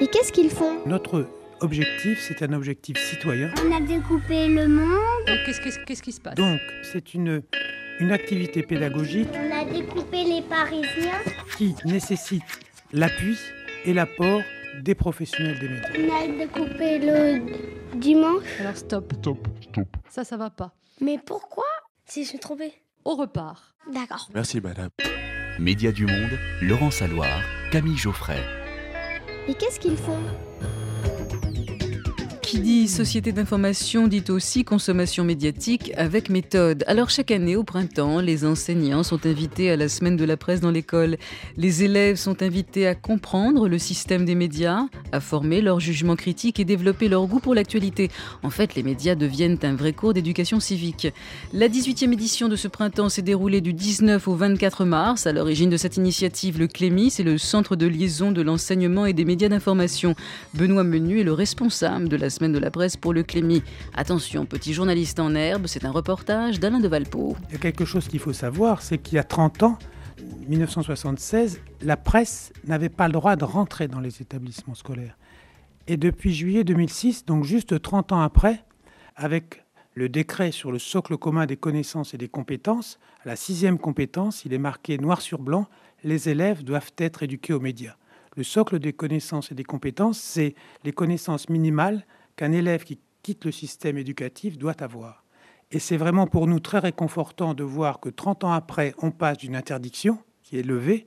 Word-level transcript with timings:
Et 0.00 0.06
qu'est-ce 0.08 0.32
qu'ils 0.32 0.50
font 0.50 0.78
Notre 0.86 1.26
objectif, 1.60 2.24
c'est 2.26 2.42
un 2.42 2.52
objectif 2.52 2.96
citoyen. 2.98 3.50
On 3.66 3.72
a 3.76 3.80
découpé 3.80 4.48
le 4.48 4.66
monde. 4.68 5.26
Qu'est-ce 5.44 5.60
qu'est-ce- 5.60 5.80
qu'est-ce 5.80 6.02
qui 6.02 6.12
se 6.12 6.20
passe? 6.20 6.34
Donc, 6.34 6.60
c'est 6.82 7.12
une, 7.14 7.42
une 8.00 8.12
activité 8.12 8.62
pédagogique 8.62 9.28
On 9.34 9.60
a 9.60 9.64
découpé 9.70 10.24
les 10.24 10.42
Parisiens. 10.42 11.20
qui 11.58 11.74
nécessite 11.84 12.42
l'appui 12.92 13.36
et 13.84 13.92
l'apport 13.92 14.40
des 14.82 14.94
professionnels 14.94 15.58
des 15.58 15.68
médias. 15.68 15.88
On 15.98 16.24
a 16.24 16.38
découpé 16.46 16.98
le 16.98 17.98
dimanche. 17.98 18.44
Alors 18.60 18.76
stop. 18.76 19.12
Stop, 19.20 19.48
stop. 19.60 19.88
Ça, 20.08 20.24
ça 20.24 20.36
va 20.36 20.48
pas. 20.50 20.72
Mais 21.02 21.18
pourquoi? 21.24 21.64
Si 22.06 22.24
je 22.24 22.28
suis 22.30 22.38
trompée. 22.38 22.72
On 23.04 23.16
repart. 23.16 23.74
D'accord. 23.92 24.28
Merci, 24.34 24.60
madame. 24.60 24.90
Média 25.58 25.92
du 25.92 26.06
Monde, 26.06 26.38
Laurent 26.62 26.90
Saloir, 26.90 27.40
Camille 27.70 27.96
Geoffray. 27.96 28.40
Et 29.50 29.54
qu'est-ce 29.54 29.80
qu'ils 29.80 29.96
font? 29.96 30.20
Qui 32.50 32.58
dit 32.58 32.88
société 32.88 33.30
d'information 33.30 34.08
dit 34.08 34.24
aussi 34.28 34.64
consommation 34.64 35.22
médiatique 35.22 35.92
avec 35.96 36.28
méthode. 36.30 36.82
Alors 36.88 37.08
chaque 37.08 37.30
année 37.30 37.54
au 37.54 37.62
printemps, 37.62 38.20
les 38.20 38.44
enseignants 38.44 39.04
sont 39.04 39.24
invités 39.24 39.70
à 39.70 39.76
la 39.76 39.88
semaine 39.88 40.16
de 40.16 40.24
la 40.24 40.36
presse 40.36 40.60
dans 40.60 40.72
l'école. 40.72 41.16
Les 41.56 41.84
élèves 41.84 42.16
sont 42.16 42.42
invités 42.42 42.88
à 42.88 42.96
comprendre 42.96 43.68
le 43.68 43.78
système 43.78 44.24
des 44.24 44.34
médias, 44.34 44.80
à 45.12 45.20
former 45.20 45.60
leur 45.60 45.78
jugement 45.78 46.16
critique 46.16 46.58
et 46.58 46.64
développer 46.64 47.08
leur 47.08 47.24
goût 47.28 47.38
pour 47.38 47.54
l'actualité. 47.54 48.10
En 48.42 48.50
fait, 48.50 48.74
les 48.74 48.82
médias 48.82 49.14
deviennent 49.14 49.58
un 49.62 49.76
vrai 49.76 49.92
cours 49.92 50.12
d'éducation 50.12 50.58
civique. 50.58 51.06
La 51.52 51.68
18e 51.68 52.12
édition 52.12 52.48
de 52.48 52.56
ce 52.56 52.66
printemps 52.66 53.10
s'est 53.10 53.22
déroulée 53.22 53.60
du 53.60 53.72
19 53.72 54.26
au 54.26 54.34
24 54.34 54.84
mars. 54.84 55.28
À 55.28 55.32
l'origine 55.32 55.70
de 55.70 55.76
cette 55.76 55.98
initiative, 55.98 56.58
le 56.58 56.66
CLEMI, 56.66 57.10
c'est 57.10 57.22
le 57.22 57.38
centre 57.38 57.76
de 57.76 57.86
liaison 57.86 58.32
de 58.32 58.42
l'enseignement 58.42 59.06
et 59.06 59.12
des 59.12 59.24
médias 59.24 59.48
d'information. 59.48 60.16
Benoît 60.54 60.82
Menu 60.82 61.20
est 61.20 61.24
le 61.24 61.32
responsable 61.32 62.08
de 62.08 62.16
la 62.16 62.28
semaine 62.40 62.52
de 62.52 62.58
la 62.58 62.70
presse 62.70 62.96
pour 62.96 63.12
le 63.12 63.22
Clémy. 63.22 63.62
Attention, 63.94 64.46
petit 64.46 64.72
journaliste 64.72 65.20
en 65.20 65.34
herbe, 65.34 65.66
c'est 65.66 65.84
un 65.84 65.90
reportage 65.90 66.58
d'Alain 66.58 66.80
de 66.80 66.88
Valpo. 66.88 67.36
Il 67.50 67.52
y 67.52 67.56
a 67.56 67.58
quelque 67.58 67.84
chose 67.84 68.08
qu'il 68.08 68.18
faut 68.18 68.32
savoir, 68.32 68.80
c'est 68.80 68.96
qu'il 68.96 69.16
y 69.16 69.18
a 69.18 69.24
30 69.24 69.62
ans, 69.62 69.78
1976, 70.48 71.60
la 71.82 71.98
presse 71.98 72.54
n'avait 72.64 72.88
pas 72.88 73.08
le 73.08 73.12
droit 73.12 73.36
de 73.36 73.44
rentrer 73.44 73.88
dans 73.88 74.00
les 74.00 74.22
établissements 74.22 74.74
scolaires. 74.74 75.18
Et 75.86 75.98
depuis 75.98 76.32
juillet 76.32 76.64
2006, 76.64 77.26
donc 77.26 77.44
juste 77.44 77.82
30 77.82 78.12
ans 78.12 78.22
après, 78.22 78.64
avec 79.16 79.62
le 79.92 80.08
décret 80.08 80.50
sur 80.50 80.72
le 80.72 80.78
socle 80.78 81.18
commun 81.18 81.44
des 81.44 81.58
connaissances 81.58 82.14
et 82.14 82.18
des 82.18 82.28
compétences, 82.28 82.98
la 83.26 83.36
sixième 83.36 83.78
compétence, 83.78 84.46
il 84.46 84.54
est 84.54 84.58
marqué 84.58 84.96
noir 84.96 85.20
sur 85.20 85.40
blanc, 85.40 85.66
les 86.04 86.30
élèves 86.30 86.64
doivent 86.64 86.92
être 86.96 87.22
éduqués 87.22 87.52
aux 87.52 87.60
médias. 87.60 87.96
Le 88.34 88.44
socle 88.44 88.78
des 88.78 88.94
connaissances 88.94 89.52
et 89.52 89.54
des 89.54 89.64
compétences, 89.64 90.18
c'est 90.18 90.54
les 90.84 90.92
connaissances 90.92 91.50
minimales 91.50 92.06
qu'un 92.40 92.52
élève 92.52 92.84
qui 92.84 92.98
quitte 93.22 93.44
le 93.44 93.52
système 93.52 93.98
éducatif 93.98 94.56
doit 94.56 94.82
avoir. 94.82 95.24
Et 95.72 95.78
c'est 95.78 95.98
vraiment 95.98 96.26
pour 96.26 96.46
nous 96.46 96.58
très 96.58 96.78
réconfortant 96.78 97.52
de 97.52 97.62
voir 97.62 98.00
que 98.00 98.08
30 98.08 98.44
ans 98.44 98.52
après, 98.52 98.94
on 98.96 99.10
passe 99.10 99.36
d'une 99.36 99.54
interdiction 99.54 100.18
qui 100.42 100.58
est 100.58 100.62
levée 100.62 101.06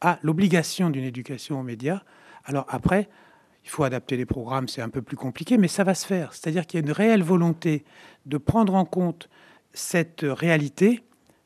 à 0.00 0.18
l'obligation 0.24 0.90
d'une 0.90 1.04
éducation 1.04 1.60
aux 1.60 1.62
médias. 1.62 2.02
Alors 2.44 2.66
après, 2.68 3.08
il 3.62 3.70
faut 3.70 3.84
adapter 3.84 4.16
les 4.16 4.26
programmes, 4.26 4.66
c'est 4.66 4.82
un 4.82 4.88
peu 4.88 5.02
plus 5.02 5.16
compliqué, 5.16 5.56
mais 5.56 5.68
ça 5.68 5.84
va 5.84 5.94
se 5.94 6.04
faire. 6.04 6.34
C'est-à-dire 6.34 6.66
qu'il 6.66 6.80
y 6.80 6.82
a 6.82 6.86
une 6.86 6.92
réelle 6.92 7.22
volonté 7.22 7.84
de 8.26 8.36
prendre 8.36 8.74
en 8.74 8.84
compte 8.84 9.28
cette 9.72 10.22
réalité. 10.24 11.04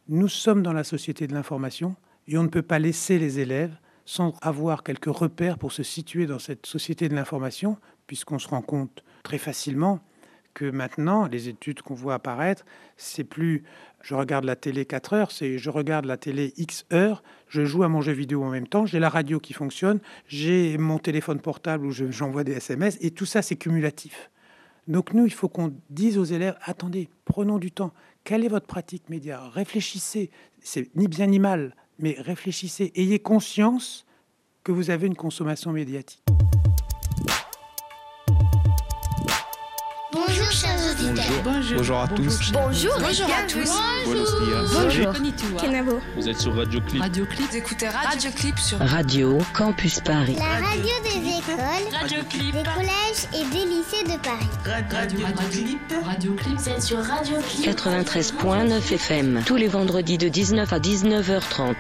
Nous 0.09 0.29
sommes 0.29 0.63
dans 0.63 0.73
la 0.73 0.83
société 0.83 1.27
de 1.27 1.35
l'information 1.35 1.95
et 2.27 2.39
on 2.39 2.43
ne 2.43 2.49
peut 2.49 2.63
pas 2.63 2.79
laisser 2.79 3.19
les 3.19 3.39
élèves 3.39 3.77
sans 4.07 4.35
avoir 4.41 4.83
quelques 4.83 5.15
repères 5.15 5.59
pour 5.59 5.73
se 5.73 5.83
situer 5.83 6.25
dans 6.25 6.39
cette 6.39 6.65
société 6.65 7.11
de 7.11 7.15
l'information, 7.15 7.77
puisqu'on 8.07 8.39
se 8.39 8.49
rend 8.49 8.63
compte 8.63 9.05
très 9.27 9.39
facilement 9.39 9.99
que 10.55 10.71
maintenant, 10.71 11.27
les 11.27 11.49
études 11.49 11.83
qu'on 11.83 11.95
voit 11.95 12.15
apparaître, 12.15 12.65
c'est 12.97 13.25
plus 13.25 13.65
je 14.03 14.15
regarde 14.15 14.45
la 14.45 14.55
télé 14.55 14.85
4 14.87 15.13
heures, 15.15 15.31
c'est 15.33 15.59
je 15.59 15.69
regarde 15.69 16.05
la 16.05 16.17
télé 16.17 16.55
X 16.57 16.87
heures, 16.93 17.25
je 17.49 17.65
joue 17.65 17.83
à 17.83 17.89
mon 17.89 18.01
jeu 18.01 18.13
vidéo 18.13 18.45
en 18.45 18.51
même 18.51 18.69
temps, 18.69 18.87
j'ai 18.87 19.01
la 19.01 19.09
radio 19.09 19.41
qui 19.41 19.53
fonctionne, 19.53 19.99
j'ai 20.29 20.79
mon 20.79 20.99
téléphone 20.99 21.41
portable 21.41 21.85
où 21.87 21.91
je- 21.91 22.13
j'envoie 22.13 22.45
des 22.45 22.53
SMS, 22.53 22.99
et 23.01 23.11
tout 23.11 23.27
ça, 23.27 23.43
c'est 23.43 23.57
cumulatif. 23.57 24.31
Donc 24.87 25.13
nous, 25.13 25.27
il 25.27 25.33
faut 25.33 25.49
qu'on 25.49 25.75
dise 25.91 26.19
aux 26.19 26.25
élèves, 26.25 26.57
attendez, 26.63 27.09
prenons 27.25 27.59
du 27.59 27.73
temps. 27.73 27.93
Quelle 28.23 28.45
est 28.45 28.49
votre 28.49 28.67
pratique 28.69 29.11
média? 29.11 29.49
Réfléchissez. 29.49 30.31
C'est 30.61 30.89
ni 30.95 31.09
bien 31.09 31.27
ni 31.27 31.41
mal, 31.41 31.75
mais 31.99 32.15
réfléchissez. 32.21 32.93
Ayez 32.95 33.19
conscience 33.19 34.07
que 34.63 34.71
vous 34.71 34.91
avez 34.91 35.09
une 35.09 35.17
consommation 35.17 35.73
médiatique. 35.73 36.23
Bonjour, 40.47 40.69
chers 40.69 40.93
auditeurs. 40.93 41.43
Bonjour 41.77 41.99
à 42.01 42.09
tous. 42.09 42.53
Bonjour, 42.53 42.93
Bonjour 43.01 43.27
à 43.27 43.43
tous. 43.49 43.73
Bonjour. 44.75 45.13
Kenavo. 45.61 46.01
Vous 46.17 46.29
êtes 46.29 46.39
sur 46.41 46.55
Radio 46.55 46.81
Clip. 46.83 47.03
Radio 47.03 47.27
Clip. 47.27 47.51
Vous 47.51 47.57
écoutez 47.57 47.89
Radio 47.89 48.31
Clip 48.31 48.59
sur 48.59 48.79
Radio 48.79 49.39
Campus 49.53 49.99
Paris. 50.01 50.37
La 50.39 50.65
radio 50.67 50.95
des 51.03 51.31
écoles, 51.31 52.01
Radio 52.01 52.23
Clip. 52.31 52.53
des 52.55 52.63
collèges 52.63 53.27
et 53.35 53.45
des 53.51 53.65
lycées 53.67 54.05
de 54.05 54.23
Paris. 54.23 54.49
Radio, 54.65 55.19
Radio 55.25 55.49
Clip. 55.51 55.81
Radio 56.05 56.35
Clip. 56.35 56.59
Vous 56.59 56.69
êtes 56.69 56.83
sur 56.83 56.99
Radio 56.99 57.39
Clip. 57.51 57.67
93.9 57.67 58.93
FM. 58.95 59.43
Tous 59.45 59.57
les 59.57 59.69
vendredis 59.69 60.19
de 60.19 60.29
19 60.29 60.73
à 60.73 60.79
19h30. 60.79 61.75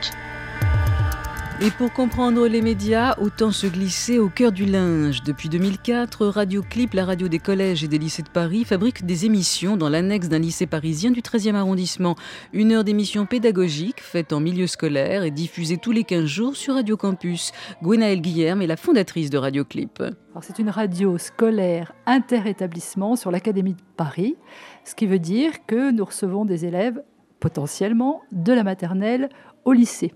Et 1.62 1.70
pour 1.70 1.90
comprendre 1.90 2.46
les 2.48 2.60
médias, 2.60 3.14
autant 3.18 3.50
se 3.50 3.66
glisser 3.66 4.18
au 4.18 4.28
cœur 4.28 4.52
du 4.52 4.66
linge. 4.66 5.22
Depuis 5.22 5.48
2004, 5.48 6.26
Radio 6.26 6.62
Clip, 6.62 6.92
la 6.92 7.06
radio 7.06 7.28
des 7.28 7.38
collèges 7.38 7.82
et 7.82 7.88
des 7.88 7.96
lycées 7.96 8.22
de 8.22 8.28
Paris, 8.28 8.64
fabrique 8.64 9.06
des 9.06 9.24
émissions 9.24 9.78
dans 9.78 9.88
l'annexe 9.88 10.28
d'un 10.28 10.38
lycée 10.38 10.66
parisien 10.66 11.10
du 11.10 11.22
13e 11.22 11.54
arrondissement. 11.54 12.14
Une 12.52 12.72
heure 12.72 12.84
d'émission 12.84 13.24
pédagogique 13.24 14.02
faite 14.02 14.34
en 14.34 14.40
milieu 14.40 14.66
scolaire 14.66 15.24
et 15.24 15.30
diffusée 15.30 15.78
tous 15.78 15.92
les 15.92 16.04
15 16.04 16.26
jours 16.26 16.56
sur 16.56 16.74
Radio 16.74 16.98
Campus. 16.98 17.52
Gwenaëlle 17.82 18.20
Guillerme 18.20 18.60
est 18.60 18.66
la 18.66 18.76
fondatrice 18.76 19.30
de 19.30 19.38
Radio 19.38 19.64
Clip. 19.64 20.02
C'est 20.42 20.58
une 20.58 20.68
radio 20.68 21.16
scolaire 21.16 21.94
inter-établissement 22.04 23.16
sur 23.16 23.30
l'Académie 23.30 23.72
de 23.72 23.82
Paris, 23.96 24.36
ce 24.84 24.94
qui 24.94 25.06
veut 25.06 25.18
dire 25.18 25.64
que 25.66 25.90
nous 25.90 26.04
recevons 26.04 26.44
des 26.44 26.66
élèves 26.66 27.02
potentiellement 27.40 28.20
de 28.30 28.52
la 28.52 28.62
maternelle 28.62 29.30
au 29.64 29.72
lycée, 29.72 30.12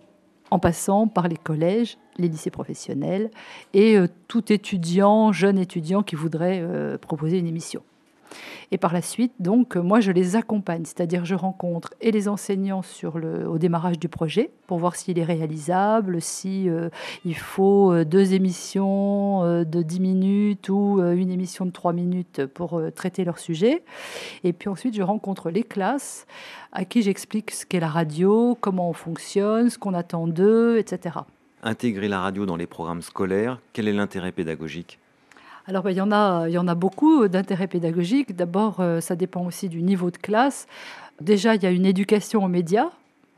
en 0.50 0.58
passant 0.58 1.06
par 1.06 1.28
les 1.28 1.36
collèges, 1.36 1.98
les 2.18 2.28
lycées 2.28 2.50
professionnels 2.50 3.30
et 3.72 3.96
euh, 3.96 4.08
tout 4.28 4.52
étudiant, 4.52 5.32
jeune 5.32 5.58
étudiant 5.58 6.02
qui 6.02 6.16
voudrait 6.16 6.60
euh, 6.62 6.98
proposer 6.98 7.38
une 7.38 7.46
émission. 7.46 7.82
Et 8.70 8.78
par 8.78 8.92
la 8.92 9.02
suite, 9.02 9.32
donc, 9.41 9.76
moi, 9.76 10.00
je 10.00 10.12
les 10.12 10.36
accompagne, 10.36 10.84
c'est-à-dire 10.84 11.24
je 11.24 11.34
rencontre 11.34 11.94
et 12.00 12.10
les 12.10 12.28
enseignants 12.28 12.82
au 13.46 13.58
démarrage 13.58 13.98
du 13.98 14.08
projet 14.08 14.50
pour 14.66 14.78
voir 14.78 14.94
s'il 14.94 15.18
est 15.18 15.24
réalisable, 15.24 16.22
si 16.22 16.68
euh, 16.68 16.91
il 17.24 17.34
faut 17.34 17.92
euh, 17.92 18.04
deux 18.04 18.34
émissions 18.34 19.42
euh, 19.42 19.64
de 19.64 19.82
10 19.82 20.00
minutes 20.00 20.68
ou 20.68 21.00
une 21.00 21.32
émission 21.32 21.66
de 21.66 21.72
3 21.72 21.92
minutes 21.92 22.46
pour 22.46 22.80
traiter 22.94 23.24
leur 23.24 23.38
sujet. 23.38 23.82
Et 24.44 24.52
puis 24.52 24.68
ensuite, 24.68 24.94
je 24.94 25.02
rencontre 25.02 25.50
les 25.50 25.64
classes 25.64 26.26
à 26.72 26.84
qui 26.84 27.02
j'explique 27.02 27.50
ce 27.50 27.66
qu'est 27.66 27.80
la 27.80 27.88
radio, 27.88 28.56
comment 28.60 28.88
on 28.88 28.92
fonctionne, 28.92 29.70
ce 29.70 29.78
qu'on 29.78 29.94
attend 29.94 30.28
d'eux, 30.28 30.78
etc. 30.78 31.16
Intégrer 31.64 32.06
la 32.06 32.20
radio 32.20 32.47
dans 32.47 32.56
les 32.56 32.68
programmes 32.68 33.02
scolaires, 33.02 33.58
quel 33.72 33.88
est 33.88 33.92
l'intérêt 33.92 34.30
pédagogique? 34.30 34.99
Alors, 35.70 35.84
ben, 35.84 35.91
il, 35.91 35.98
y 35.98 36.00
en 36.00 36.10
a, 36.10 36.48
il 36.48 36.53
y 36.53 36.58
en 36.58 36.66
a 36.66 36.75
beaucoup 36.75 37.28
d'intérêts 37.28 37.69
pédagogiques. 37.69 38.34
D'abord, 38.34 38.81
euh, 38.81 39.00
ça 39.00 39.14
dépend 39.14 39.47
aussi 39.47 39.69
du 39.69 39.82
niveau 39.82 40.10
de 40.10 40.16
classe. 40.16 40.66
Déjà, 41.20 41.54
il 41.54 41.62
y 41.62 41.66
a 41.66 41.70
une 41.70 41.86
éducation 41.86 42.44
aux 42.44 42.48
médias. 42.48 42.88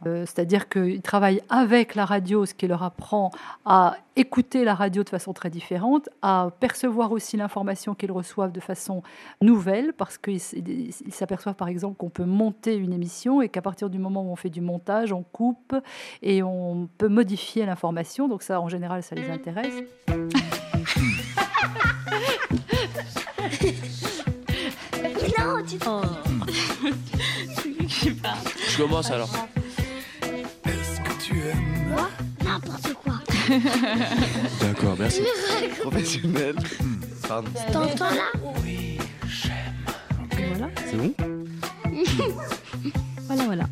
Euh, 0.06 0.24
C'est-à-dire 0.24 0.70
qu'ils 0.70 1.02
travaillent 1.02 1.42
avec 1.50 1.94
la 1.94 2.06
radio, 2.06 2.46
ce 2.46 2.54
qui 2.54 2.66
leur 2.66 2.82
apprend 2.82 3.32
à 3.66 3.96
écouter 4.16 4.64
la 4.64 4.74
radio 4.74 5.04
de 5.04 5.10
façon 5.10 5.34
très 5.34 5.50
différente, 5.50 6.08
à 6.22 6.48
percevoir 6.58 7.12
aussi 7.12 7.36
l'information 7.36 7.94
qu'ils 7.94 8.12
reçoivent 8.12 8.50
de 8.50 8.60
façon 8.60 9.02
nouvelle, 9.42 9.92
parce 9.92 10.16
qu'ils 10.16 10.40
s'aperçoivent 11.10 11.54
par 11.54 11.68
exemple 11.68 11.98
qu'on 11.98 12.08
peut 12.08 12.24
monter 12.24 12.76
une 12.76 12.94
émission 12.94 13.42
et 13.42 13.50
qu'à 13.50 13.60
partir 13.60 13.90
du 13.90 13.98
moment 13.98 14.22
où 14.22 14.32
on 14.32 14.36
fait 14.36 14.50
du 14.50 14.62
montage, 14.62 15.12
on 15.12 15.22
coupe 15.22 15.76
et 16.22 16.42
on 16.42 16.88
peut 16.96 17.08
modifier 17.08 17.66
l'information. 17.66 18.26
Donc 18.26 18.42
ça, 18.42 18.58
en 18.58 18.70
général, 18.70 19.02
ça 19.02 19.14
les 19.14 19.28
intéresse. 19.28 19.74
Non, 25.86 26.02
tu 27.96 28.16
Je 28.68 28.76
commence 28.76 29.10
alors. 29.10 29.30
Est-ce 30.64 31.00
que 31.00 31.22
tu 31.22 31.38
aimes 31.40 31.96
N'importe 32.44 32.92
quoi. 32.94 33.14
D'accord, 34.60 34.96
merci. 34.98 35.22
Professionnel. 35.80 36.56
Pardon. 37.26 37.50
T'entends 37.72 38.10
là? 38.10 38.32
Voilà, 40.48 40.68
C'est 40.90 40.96
bon? 40.96 41.14
Voilà, 43.28 43.44
voilà. 43.44 43.64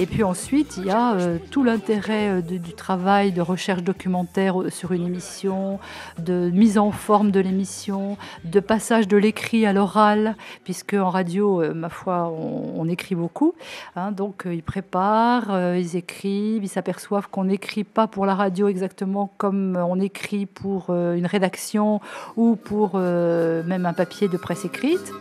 Et 0.00 0.06
puis 0.06 0.22
ensuite, 0.22 0.76
il 0.76 0.84
y 0.84 0.90
a 0.90 1.14
euh, 1.14 1.38
tout 1.50 1.64
l'intérêt 1.64 2.28
euh, 2.28 2.40
du 2.40 2.72
travail 2.72 3.32
de 3.32 3.40
recherche 3.40 3.82
documentaire 3.82 4.62
euh, 4.62 4.70
sur 4.70 4.92
une 4.92 5.04
émission, 5.04 5.80
de 6.20 6.50
mise 6.50 6.78
en 6.78 6.92
forme 6.92 7.32
de 7.32 7.40
l'émission, 7.40 8.16
de 8.44 8.60
passage 8.60 9.08
de 9.08 9.16
l'écrit 9.16 9.66
à 9.66 9.72
l'oral, 9.72 10.36
puisque 10.62 10.94
en 10.94 11.10
radio, 11.10 11.74
ma 11.74 11.88
foi, 11.88 12.32
on, 12.32 12.88
écrit 12.88 13.16
beaucoup. 13.16 13.54
Hein. 13.96 14.12
donc 14.12 14.44
ils 14.50 14.62
préparent, 14.62 15.74
ils 15.76 15.96
écrivent, 15.96 16.64
ils 16.64 16.68
s'aperçoivent 16.68 17.28
qu'on 17.28 17.44
n'écrit 17.44 17.84
pas 17.84 18.06
pour 18.06 18.24
la 18.24 18.34
radio 18.34 18.68
exactement 18.68 19.30
comme 19.36 19.76
on 19.76 20.00
écrit 20.00 20.46
pour 20.46 20.90
une 20.90 21.26
rédaction 21.26 22.00
ou 22.36 22.56
pour 22.56 22.96
même 22.96 23.84
un 23.84 23.92
papier 23.92 24.28
de 24.28 24.38
presse 24.38 24.64
écrite. 24.64 25.12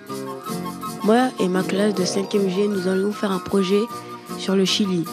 Moi 1.08 1.32
et 1.40 1.48
ma 1.48 1.64
classe 1.64 1.96
de 1.96 2.04
5e 2.04 2.50
G, 2.50 2.68
nous 2.68 2.90
allons 2.90 3.14
faire 3.14 3.32
un 3.32 3.40
projet 3.40 3.80
sur 4.40 4.58
le 4.58 4.66
Chili. 4.66 5.06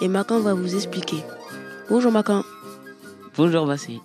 Et 0.00 0.08
Macan 0.08 0.40
va 0.40 0.52
vous 0.52 0.74
expliquer. 0.74 1.18
Bonjour 1.88 2.10
Macan. 2.10 2.42
Bonjour 3.36 3.64
Bassi. 3.64 4.00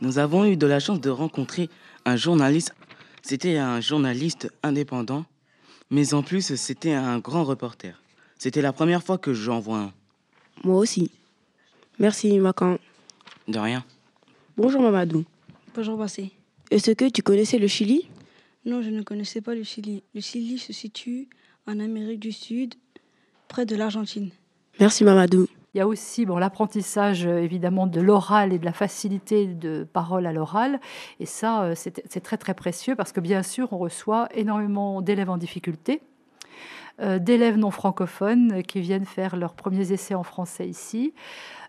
Nous 0.00 0.18
avons 0.18 0.46
eu 0.46 0.56
de 0.56 0.66
la 0.66 0.80
chance 0.80 0.98
de 0.98 1.10
rencontrer 1.10 1.68
un 2.06 2.16
journaliste. 2.16 2.74
C'était 3.20 3.58
un 3.58 3.82
journaliste 3.82 4.50
indépendant, 4.62 5.26
mais 5.90 6.14
en 6.14 6.22
plus 6.22 6.54
c'était 6.54 6.94
un 6.94 7.18
grand 7.18 7.44
reporter. 7.44 8.00
C'était 8.38 8.62
la 8.62 8.72
première 8.72 9.02
fois 9.02 9.18
que 9.18 9.34
j'en 9.34 9.60
vois 9.60 9.78
un. 9.80 9.92
Moi 10.64 10.78
aussi. 10.78 11.10
Merci 11.98 12.38
Macan. 12.38 12.78
De 13.46 13.58
rien. 13.58 13.84
Bonjour 14.56 14.80
Mamadou. 14.80 15.22
Bonjour 15.74 15.98
Bassi. 15.98 16.32
Est-ce 16.70 16.92
que 16.92 17.10
tu 17.10 17.20
connaissais 17.20 17.58
le 17.58 17.68
Chili? 17.68 18.08
Non, 18.66 18.82
je 18.82 18.90
ne 18.90 19.02
connaissais 19.02 19.40
pas 19.40 19.54
le 19.54 19.62
Chili. 19.62 20.02
Le 20.12 20.20
Chili 20.20 20.58
se 20.58 20.72
situe 20.72 21.28
en 21.68 21.78
Amérique 21.78 22.18
du 22.18 22.32
Sud, 22.32 22.74
près 23.46 23.64
de 23.64 23.76
l'Argentine. 23.76 24.30
Merci 24.80 25.04
Mamadou. 25.04 25.46
Il 25.72 25.78
y 25.78 25.80
a 25.80 25.86
aussi 25.86 26.26
bon, 26.26 26.36
l'apprentissage 26.36 27.26
euh, 27.26 27.38
évidemment 27.38 27.86
de 27.86 28.00
l'oral 28.00 28.52
et 28.52 28.58
de 28.58 28.64
la 28.64 28.72
facilité 28.72 29.46
de 29.46 29.84
parole 29.84 30.26
à 30.26 30.32
l'oral. 30.32 30.80
Et 31.20 31.26
ça, 31.26 31.62
euh, 31.62 31.74
c'est 31.76 32.20
très 32.20 32.38
très 32.38 32.54
précieux 32.54 32.96
parce 32.96 33.12
que 33.12 33.20
bien 33.20 33.44
sûr, 33.44 33.68
on 33.72 33.78
reçoit 33.78 34.28
énormément 34.34 35.00
d'élèves 35.00 35.30
en 35.30 35.36
difficulté. 35.36 36.02
Euh, 37.00 37.18
d'élèves 37.18 37.58
non 37.58 37.70
francophones 37.70 38.62
qui 38.62 38.80
viennent 38.80 39.04
faire 39.04 39.36
leurs 39.36 39.52
premiers 39.52 39.92
essais 39.92 40.14
en 40.14 40.22
français 40.22 40.66
ici, 40.66 41.12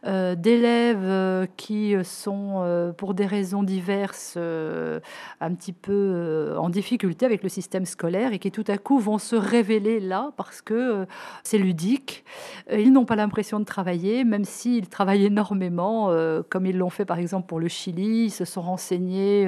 euh, 0.06 0.36
d'élèves 0.36 1.04
euh, 1.04 1.46
qui 1.58 1.96
sont, 2.06 2.94
pour 2.98 3.14
des 3.14 3.26
raisons 3.26 3.62
diverses, 3.62 4.38
un 4.38 5.54
petit 5.54 5.74
peu 5.74 6.56
en 6.58 6.70
difficulté 6.70 7.26
avec 7.26 7.44
le 7.44 7.50
système 7.50 7.86
scolaire 7.86 8.32
et 8.32 8.40
qui 8.40 8.52
tout 8.52 8.64
à 8.68 8.78
coup 8.78 9.00
vont 9.00 9.18
se 9.18 9.36
révéler 9.36 10.00
là 10.00 10.32
parce 10.38 10.62
que 10.62 11.06
c'est 11.44 11.58
ludique. 11.58 12.24
Ils 12.72 12.94
n'ont 12.94 13.06
pas 13.06 13.16
l'impression 13.16 13.60
de 13.60 13.66
travailler, 13.66 14.24
même 14.24 14.46
s'ils 14.46 14.88
travaillent 14.88 15.26
énormément, 15.26 16.10
comme 16.50 16.66
ils 16.66 16.78
l'ont 16.78 16.90
fait 16.90 17.06
par 17.06 17.20
exemple 17.20 17.48
pour 17.48 17.60
le 17.60 17.68
Chili. 17.68 18.26
Ils 18.26 18.32
se 18.32 18.46
sont 18.46 18.62
renseignés, 18.62 19.46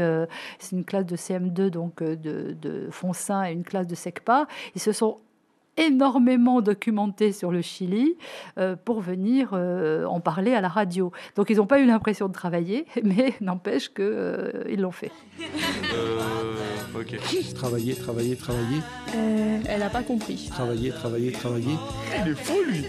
c'est 0.57 0.75
une 0.75 0.83
classe 0.83 1.05
de 1.05 1.15
CM2, 1.15 1.69
donc 1.69 2.03
de, 2.03 2.15
de 2.59 2.87
Foncin 2.91 3.45
et 3.45 3.53
une 3.53 3.63
classe 3.63 3.87
de 3.87 3.95
SECPA. 3.95 4.47
Ils 4.75 4.81
se 4.81 4.91
sont 4.91 5.19
énormément 5.79 6.61
documenté 6.61 7.31
sur 7.31 7.51
le 7.51 7.61
Chili 7.61 8.15
euh, 8.57 8.75
pour 8.75 9.01
venir 9.01 9.51
euh, 9.53 10.05
en 10.05 10.19
parler 10.19 10.53
à 10.53 10.61
la 10.61 10.67
radio. 10.67 11.11
Donc 11.35 11.49
ils 11.49 11.57
n'ont 11.57 11.65
pas 11.65 11.79
eu 11.79 11.85
l'impression 11.85 12.27
de 12.27 12.33
travailler, 12.33 12.85
mais 13.03 13.33
n'empêche 13.41 13.89
qu'ils 13.89 14.03
euh, 14.03 14.63
ils 14.69 14.81
l'ont 14.81 14.91
fait. 14.91 15.11
ok. 16.95 17.17
Travailler, 17.55 17.95
travailler, 17.95 18.35
travailler. 18.35 18.81
elle 19.67 19.79
n'a 19.79 19.89
pas 19.89 20.03
compris. 20.03 20.49
Travailler, 20.51 20.91
travailler, 20.91 21.31
travailler. 21.31 21.75
Il 22.25 22.31
est 22.31 22.35
fou 22.35 22.61
lui 22.67 22.85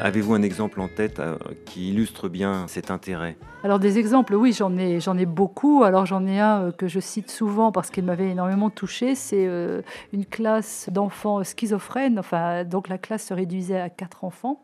Avez-vous 0.00 0.34
un 0.34 0.42
exemple 0.42 0.80
en 0.80 0.88
tête 0.88 1.18
euh, 1.18 1.36
qui 1.64 1.90
illustre 1.90 2.28
bien 2.28 2.66
cet 2.68 2.90
intérêt? 2.90 3.36
Alors 3.64 3.80
des 3.80 3.98
exemples, 3.98 4.34
oui, 4.34 4.52
j'en 4.52 4.76
ai, 4.76 5.26
beaucoup. 5.26 5.82
Alors 5.82 6.06
j'en 6.06 6.24
ai 6.26 6.38
un 6.38 6.66
euh, 6.66 6.72
que 6.72 6.86
je 6.86 7.00
cite 7.00 7.30
souvent 7.30 7.72
parce 7.72 7.90
qu'il 7.90 8.04
m'avait 8.04 8.30
énormément 8.30 8.70
touché. 8.70 9.14
C'est 9.14 9.46
euh, 9.46 9.82
une 10.12 10.24
classe 10.24 10.88
d'enfants 10.92 11.42
schizophrènes. 11.42 12.18
Enfin, 12.18 12.64
donc 12.64 12.88
la 12.88 12.98
classe 12.98 13.26
se 13.26 13.34
réduisait 13.34 13.80
à 13.80 13.90
quatre 13.90 14.24
enfants. 14.24 14.62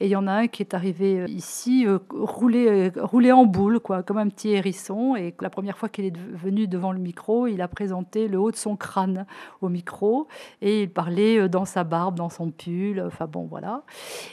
Et 0.00 0.06
il 0.06 0.10
y 0.10 0.16
en 0.16 0.26
a 0.26 0.32
un 0.32 0.46
qui 0.48 0.62
est 0.62 0.74
arrivé 0.74 1.20
euh, 1.20 1.26
ici, 1.28 1.86
euh, 1.86 1.98
roulé, 2.10 2.90
euh, 2.96 3.02
roulé 3.02 3.32
en 3.32 3.44
boule, 3.44 3.80
quoi, 3.80 4.02
comme 4.02 4.18
un 4.18 4.28
petit 4.28 4.50
hérisson. 4.50 5.16
Et 5.16 5.34
la 5.40 5.50
première 5.50 5.78
fois 5.78 5.88
qu'il 5.88 6.04
est 6.04 6.16
venu 6.16 6.66
devant 6.66 6.92
le 6.92 6.98
micro, 6.98 7.46
il 7.46 7.60
a 7.60 7.68
présenté 7.68 8.28
le 8.28 8.38
haut 8.38 8.50
de 8.50 8.56
son 8.56 8.76
crâne 8.76 9.26
au 9.60 9.68
micro. 9.68 10.28
Et 10.62 10.82
il 10.82 10.90
parlait 10.90 11.48
dans 11.48 11.64
sa 11.64 11.84
barbe, 11.84 12.16
dans 12.16 12.30
son 12.30 12.50
pull. 12.50 13.02
Enfin 13.06 13.26
bon, 13.26 13.46
voilà. 13.46 13.82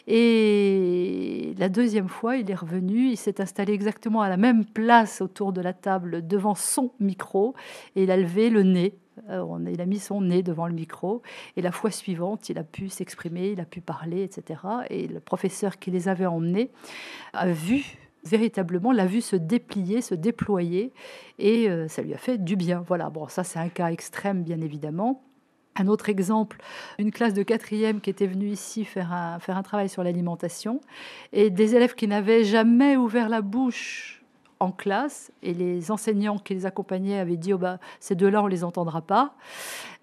Et 0.08 1.54
la 1.58 1.70
deuxième 1.70 2.10
fois, 2.10 2.38
il 2.38 2.50
est 2.50 2.56
revenu. 2.56 3.10
Il 3.10 3.18
s'est 3.18 3.42
installé 3.42 3.74
exactement 3.74 4.22
à 4.22 4.30
la 4.30 4.38
même 4.38 4.66
place 4.66 5.22
autour 5.22 5.54
de 5.54 5.62
la 5.62 5.74
table 5.74 6.26
devant 6.28 6.56
son 6.56 6.92
micro. 7.00 7.54
Et 7.96 8.04
il 8.04 8.12
a 8.12 8.18
levé 8.18 8.50
le 8.50 8.64
nez 8.64 8.96
euh, 9.30 9.70
il 9.72 9.82
a 9.82 9.86
mis 9.86 10.00
son 10.00 10.22
nez 10.22 10.44
devant 10.44 10.68
le 10.68 10.74
micro 10.74 11.22
et 11.56 11.62
la 11.62 11.72
fois 11.72 11.92
suivante, 11.92 12.50
il 12.50 12.58
a 12.58 12.64
pu 12.64 12.90
s'exprimer, 12.90 13.52
il 13.52 13.60
a 13.60 13.66
pu 13.66 13.82
parler, 13.82 14.24
etc. 14.24 14.62
Et 14.90 15.08
le 15.08 15.20
professeur 15.20 15.80
qui 15.80 15.92
les 15.92 16.08
avait 16.08 16.26
emmenés 16.26 16.72
a 17.34 17.48
vu 17.48 17.98
véritablement 18.24 18.92
l'a 18.92 19.08
vu 19.08 19.20
se 19.20 19.36
déplier, 19.36 20.02
se 20.02 20.14
déployer, 20.14 20.94
et 21.40 21.70
euh, 21.70 21.88
ça 21.88 22.04
lui 22.04 22.14
a 22.14 22.18
fait 22.18 22.38
du 22.38 22.56
bien. 22.56 22.84
Voilà, 22.88 23.10
bon, 23.10 23.28
ça 23.28 23.44
c'est 23.44 23.60
un 23.60 23.70
cas 23.70 23.88
extrême, 23.88 24.44
bien 24.44 24.62
évidemment. 24.62 25.24
Un 25.76 25.88
autre 25.88 26.10
exemple, 26.10 26.58
une 27.00 27.12
classe 27.12 27.34
de 27.34 27.44
quatrième 27.44 28.02
qui 28.02 28.10
était 28.10 28.28
venue 28.28 28.50
ici 28.50 28.84
faire 28.84 29.38
faire 29.40 29.58
un 29.58 29.64
travail 29.64 29.90
sur 29.90 30.04
l'alimentation, 30.04 30.82
et 31.34 31.50
des 31.50 31.76
élèves 31.76 31.96
qui 31.96 32.08
n'avaient 32.08 32.44
jamais 32.44 32.98
ouvert 32.98 33.30
la 33.30 33.42
bouche 33.42 34.21
en 34.62 34.72
classe 34.72 35.32
et 35.42 35.54
les 35.54 35.92
enseignants 35.92 36.38
qui 36.38 36.54
les 36.54 36.66
accompagnaient 36.68 37.18
avaient 37.18 37.36
dit 37.36 37.52
oh 37.54 37.58
bah, 37.58 37.80
ces 38.00 38.14
deux-là, 38.14 38.44
on 38.44 38.48
les 38.48 38.64
entendra 38.64 39.02
pas. 39.02 39.34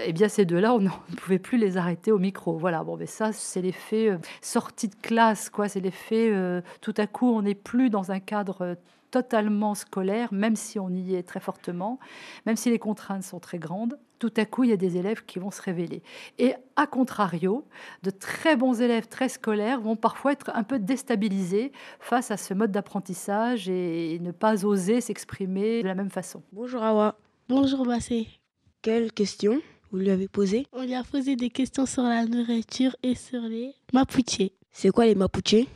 Eh 0.05 0.13
bien, 0.13 0.29
ces 0.29 0.45
deux-là, 0.45 0.75
on 0.75 0.81
ne 0.81 0.89
pouvait 1.17 1.39
plus 1.39 1.59
les 1.59 1.77
arrêter 1.77 2.11
au 2.11 2.19
micro. 2.19 2.59
Voilà, 2.59 2.83
bon, 2.83 2.97
mais 2.97 3.07
ça, 3.07 3.33
c'est 3.33 3.63
l'effet 3.63 4.11
euh, 4.11 4.19
sortie 4.43 4.89
de 4.89 4.97
classe, 4.97 5.49
quoi. 5.49 5.69
C'est 5.69 5.81
l'effet 5.81 6.31
euh, 6.33 6.61
tout 6.81 6.95
à 6.97 7.07
coup, 7.07 7.31
on 7.31 7.43
n'est 7.43 7.55
plus 7.55 7.89
dans 7.89 8.11
un 8.11 8.19
cadre 8.19 8.63
euh, 8.63 8.75
totalement 9.11 9.75
scolaire, 9.75 10.33
même 10.33 10.57
si 10.57 10.79
on 10.79 10.91
y 10.91 11.15
est 11.15 11.23
très 11.23 11.41
fortement, 11.41 11.99
même 12.47 12.57
si 12.57 12.71
les 12.71 12.79
contraintes 12.79 13.23
sont 13.23 13.41
très 13.41 13.59
grandes, 13.59 13.99
tout 14.19 14.33
à 14.37 14.45
coup, 14.45 14.65
il 14.65 14.71
y 14.71 14.73
a 14.73 14.77
des 14.77 14.97
élèves 14.97 15.25
qui 15.25 15.39
vont 15.39 15.51
se 15.51 15.63
révéler. 15.63 16.03
Et 16.39 16.55
à 16.77 16.87
contrario, 16.87 17.65
de 18.03 18.11
très 18.11 18.57
bons 18.57 18.81
élèves 18.81 19.07
très 19.07 19.29
scolaires 19.29 19.81
vont 19.81 19.97
parfois 19.97 20.33
être 20.33 20.51
un 20.55 20.65
peu 20.65 20.79
déstabilisés 20.79 21.73
face 22.01 22.31
à 22.31 22.37
ce 22.37 22.53
mode 22.55 22.73
d'apprentissage 22.73 23.69
et 23.69 24.19
ne 24.21 24.33
pas 24.33 24.65
oser 24.65 25.01
s'exprimer 25.01 25.83
de 25.83 25.89
la 25.89 25.95
même 25.95 26.11
façon. 26.11 26.43
Bonjour 26.53 26.83
Awa. 26.83 27.17
Bonjour 27.49 27.87
Bassé. 27.87 28.27
Quelle 28.83 29.13
question 29.13 29.61
vous 29.91 29.99
lui 29.99 30.11
avez 30.11 30.29
posée? 30.29 30.67
On 30.73 30.83
lui 30.83 30.95
a 30.95 31.05
posé 31.05 31.37
des 31.37 31.51
questions 31.51 31.87
sur 31.87 32.03
la 32.03 32.27
nourriture 32.27 32.95
et 33.03 33.15
sur 33.15 33.41
les 33.41 33.73
Mapuche. 33.93 34.51
C'est 34.71 34.91
quoi 34.91 35.07
les 35.07 35.15
Mapuche 35.15 35.67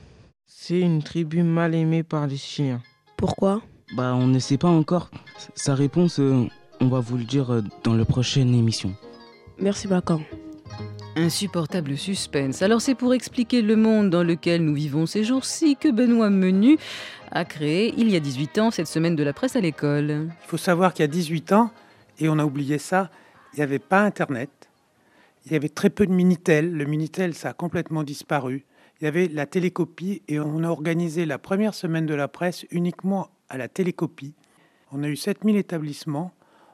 C'est 0.46 0.80
une 0.80 1.02
tribu 1.02 1.42
mal 1.42 1.74
aimée 1.74 2.02
par 2.02 2.26
les 2.26 2.36
Chiliens. 2.36 2.82
Pourquoi? 3.22 3.62
Bah, 3.94 4.16
on 4.16 4.26
ne 4.26 4.40
sait 4.40 4.58
pas 4.58 4.66
encore. 4.66 5.08
Sa 5.54 5.76
réponse, 5.76 6.18
euh, 6.18 6.48
on 6.80 6.88
va 6.88 6.98
vous 6.98 7.16
le 7.16 7.22
dire 7.22 7.52
euh, 7.52 7.62
dans 7.84 7.94
la 7.94 8.04
prochaine 8.04 8.52
émission. 8.52 8.96
Merci 9.60 9.86
Macan. 9.86 10.22
Insupportable 11.14 11.96
suspense. 11.96 12.62
Alors 12.62 12.80
c'est 12.80 12.96
pour 12.96 13.14
expliquer 13.14 13.62
le 13.62 13.76
monde 13.76 14.10
dans 14.10 14.24
lequel 14.24 14.64
nous 14.64 14.74
vivons 14.74 15.06
ces 15.06 15.22
jours-ci 15.22 15.76
que 15.76 15.88
Benoît 15.88 16.30
Menu 16.30 16.78
a 17.30 17.44
créé, 17.44 17.94
il 17.96 18.10
y 18.10 18.16
a 18.16 18.20
18 18.20 18.58
ans, 18.58 18.70
cette 18.72 18.88
semaine 18.88 19.14
de 19.14 19.22
la 19.22 19.32
presse 19.32 19.54
à 19.54 19.60
l'école. 19.60 20.28
Il 20.42 20.48
faut 20.48 20.56
savoir 20.56 20.92
qu'il 20.92 21.04
y 21.04 21.08
a 21.08 21.08
18 21.08 21.52
ans, 21.52 21.70
et 22.18 22.28
on 22.28 22.40
a 22.40 22.44
oublié 22.44 22.78
ça, 22.78 23.08
il 23.52 23.58
n'y 23.58 23.62
avait 23.62 23.78
pas 23.78 24.02
Internet, 24.02 24.50
il 25.46 25.52
y 25.52 25.54
avait 25.54 25.68
très 25.68 25.90
peu 25.90 26.08
de 26.08 26.12
Minitel. 26.12 26.72
Le 26.72 26.86
Minitel, 26.86 27.34
ça 27.34 27.50
a 27.50 27.52
complètement 27.52 28.02
disparu 28.02 28.64
il 29.02 29.06
y 29.06 29.08
avait 29.08 29.26
la 29.26 29.46
télécopie 29.46 30.22
et 30.28 30.38
on 30.38 30.62
a 30.62 30.68
organisé 30.68 31.26
la 31.26 31.36
première 31.36 31.74
semaine 31.74 32.06
de 32.06 32.14
la 32.14 32.28
presse 32.28 32.64
uniquement 32.70 33.30
à 33.48 33.58
la 33.58 33.66
télécopie. 33.66 34.36
On 34.92 35.02
a 35.02 35.08
eu 35.08 35.16
7000 35.16 35.56
établissements, 35.56 36.32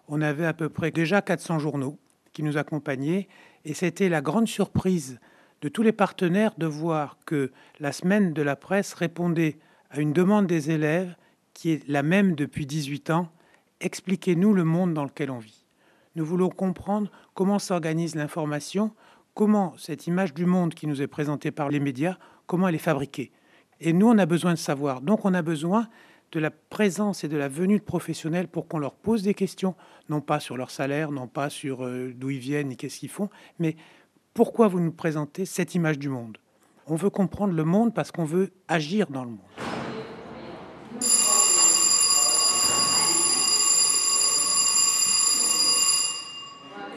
on 0.08 0.20
avait 0.20 0.44
à 0.44 0.52
peu 0.52 0.68
près 0.68 0.90
déjà 0.90 1.23
400 1.23 1.58
journaux 1.58 1.99
qui 2.35 2.42
nous 2.42 2.58
accompagnaient 2.58 3.28
et 3.64 3.73
c'était 3.73 4.11
la 4.11 4.20
grande 4.20 4.47
surprise 4.47 5.18
de 5.62 5.70
tous 5.70 5.82
les 5.82 5.92
partenaires 5.92 6.52
de 6.58 6.66
voir 6.66 7.16
que 7.25 7.50
la 7.80 7.92
semaine 7.92 8.35
de 8.35 8.42
la 8.42 8.56
presse 8.56 8.92
répondait 8.92 9.58
à 9.88 9.99
une 9.99 10.12
demande 10.12 10.47
des 10.47 10.70
élèves 10.70 11.16
qui 11.54 11.70
est 11.70 11.88
la 11.88 12.02
même 12.02 12.35
depuis 12.35 12.66
18 12.66 13.08
ans. 13.08 13.32
Expliquez-nous 13.80 14.52
le 14.52 14.64
monde 14.64 14.92
dans 14.92 15.04
lequel 15.04 15.30
on 15.30 15.38
vit. 15.38 15.64
Nous 16.14 16.26
voulons 16.26 16.50
comprendre 16.50 17.11
comment 17.32 17.58
s'organise 17.58 18.16
l'information, 18.16 18.92
comment 19.38 19.75
cette 19.78 20.09
image 20.09 20.35
du 20.35 20.47
monde 20.47 20.75
qui 20.75 20.88
nous 20.88 21.00
est 21.00 21.07
présentée 21.07 21.52
par 21.52 21.68
les 21.68 21.78
médias, 21.78 22.18
comment 22.49 22.66
elle 22.66 22.75
est 22.75 22.78
fabriquée. 22.78 23.30
Et 23.78 23.92
nous, 23.92 24.09
on 24.09 24.18
a 24.18 24.26
besoin 24.26 24.52
de 24.52 24.59
savoir. 24.59 25.00
Donc, 25.00 25.25
on 25.25 25.33
a 25.33 25.42
besoin 25.42 25.87
de 26.33 26.40
la 26.40 26.50
présence 26.50 27.23
et 27.23 27.28
de 27.28 27.37
la 27.37 27.47
venue 27.47 27.78
de 27.78 27.85
professionnels 27.85 28.49
pour 28.49 28.66
qu'on 28.66 28.80
leur 28.80 28.97
pose 28.97 29.23
des 29.23 29.35
questions, 29.35 29.76
non 30.09 30.21
pas 30.21 30.40
sur 30.40 30.57
leur 30.57 30.73
salaire, 30.73 31.12
non 31.12 31.28
pas 31.28 31.50
sur 31.50 31.85
euh, 31.85 32.12
d'où 32.16 32.30
ils 32.30 32.40
viennent 32.40 32.66
ni 32.66 32.76
qu'est-ce 32.76 32.99
qu'ils 32.99 33.11
font, 33.11 33.30
mais 33.61 33.76
pourquoi 34.35 34.66
vous 34.66 34.80
nous 34.80 34.90
présentez 34.90 35.45
cette 35.45 35.76
image 35.76 36.00
du 36.00 36.09
monde? 36.09 36.38
On 36.88 36.97
veut 36.97 37.09
comprendre 37.09 37.54
le 37.54 37.64
monde 37.64 37.95
parce 37.95 38.11
qu'on 38.11 38.25
veut 38.25 38.50
agir 38.66 39.07
dans 39.07 39.23
le 39.23 39.30
monde. 39.30 39.88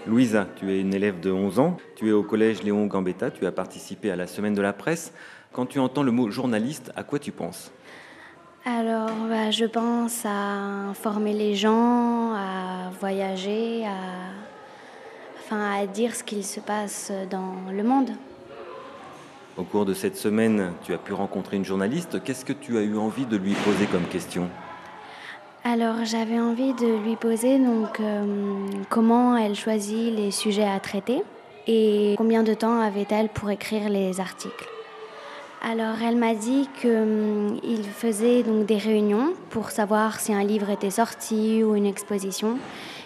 Louisa, 0.07 0.47
tu 0.55 0.71
es 0.71 0.81
une 0.81 0.95
élève 0.95 1.19
de 1.19 1.31
11 1.31 1.59
ans, 1.59 1.77
tu 1.95 2.09
es 2.09 2.11
au 2.11 2.23
collège 2.23 2.63
Léon 2.63 2.87
Gambetta, 2.87 3.29
tu 3.29 3.45
as 3.45 3.51
participé 3.51 4.09
à 4.09 4.15
la 4.15 4.25
semaine 4.25 4.55
de 4.55 4.61
la 4.61 4.73
presse. 4.73 5.13
Quand 5.53 5.67
tu 5.67 5.77
entends 5.77 6.01
le 6.01 6.11
mot 6.11 6.31
journaliste, 6.31 6.91
à 6.95 7.03
quoi 7.03 7.19
tu 7.19 7.31
penses? 7.31 7.71
Alors, 8.65 9.11
bah, 9.29 9.51
je 9.51 9.65
pense 9.65 10.25
à 10.25 10.29
informer 10.89 11.33
les 11.33 11.53
gens, 11.53 12.33
à 12.33 12.89
voyager, 12.99 13.85
à, 13.85 13.93
enfin, 15.39 15.71
à 15.71 15.85
dire 15.85 16.15
ce 16.15 16.23
qu'il 16.23 16.43
se 16.43 16.59
passe 16.59 17.11
dans 17.29 17.53
le 17.71 17.83
monde. 17.83 18.09
Au 19.57 19.63
cours 19.63 19.85
de 19.85 19.93
cette 19.93 20.17
semaine, 20.17 20.71
tu 20.83 20.93
as 20.93 20.97
pu 20.97 21.13
rencontrer 21.13 21.57
une 21.57 21.65
journaliste. 21.65 22.23
Qu'est-ce 22.23 22.45
que 22.45 22.53
tu 22.53 22.77
as 22.77 22.81
eu 22.81 22.97
envie 22.97 23.25
de 23.25 23.37
lui 23.37 23.53
poser 23.53 23.85
comme 23.85 24.05
question? 24.05 24.49
Alors 25.63 26.05
j'avais 26.05 26.39
envie 26.39 26.73
de 26.73 27.03
lui 27.03 27.15
poser 27.15 27.59
donc 27.59 27.99
euh, 27.99 28.65
comment 28.89 29.37
elle 29.37 29.55
choisit 29.55 30.15
les 30.15 30.31
sujets 30.31 30.67
à 30.67 30.79
traiter 30.79 31.21
et 31.67 32.15
combien 32.17 32.43
de 32.43 32.53
temps 32.53 32.79
avait-elle 32.81 33.29
pour 33.29 33.51
écrire 33.51 33.87
les 33.89 34.19
articles. 34.19 34.67
Alors 35.61 36.01
elle 36.03 36.15
m'a 36.15 36.33
dit 36.33 36.67
qu'il 36.79 37.83
faisait 37.83 38.41
donc 38.41 38.65
des 38.65 38.77
réunions 38.77 39.33
pour 39.51 39.69
savoir 39.69 40.19
si 40.19 40.33
un 40.33 40.43
livre 40.43 40.71
était 40.71 40.89
sorti 40.89 41.63
ou 41.63 41.75
une 41.75 41.85
exposition 41.85 42.57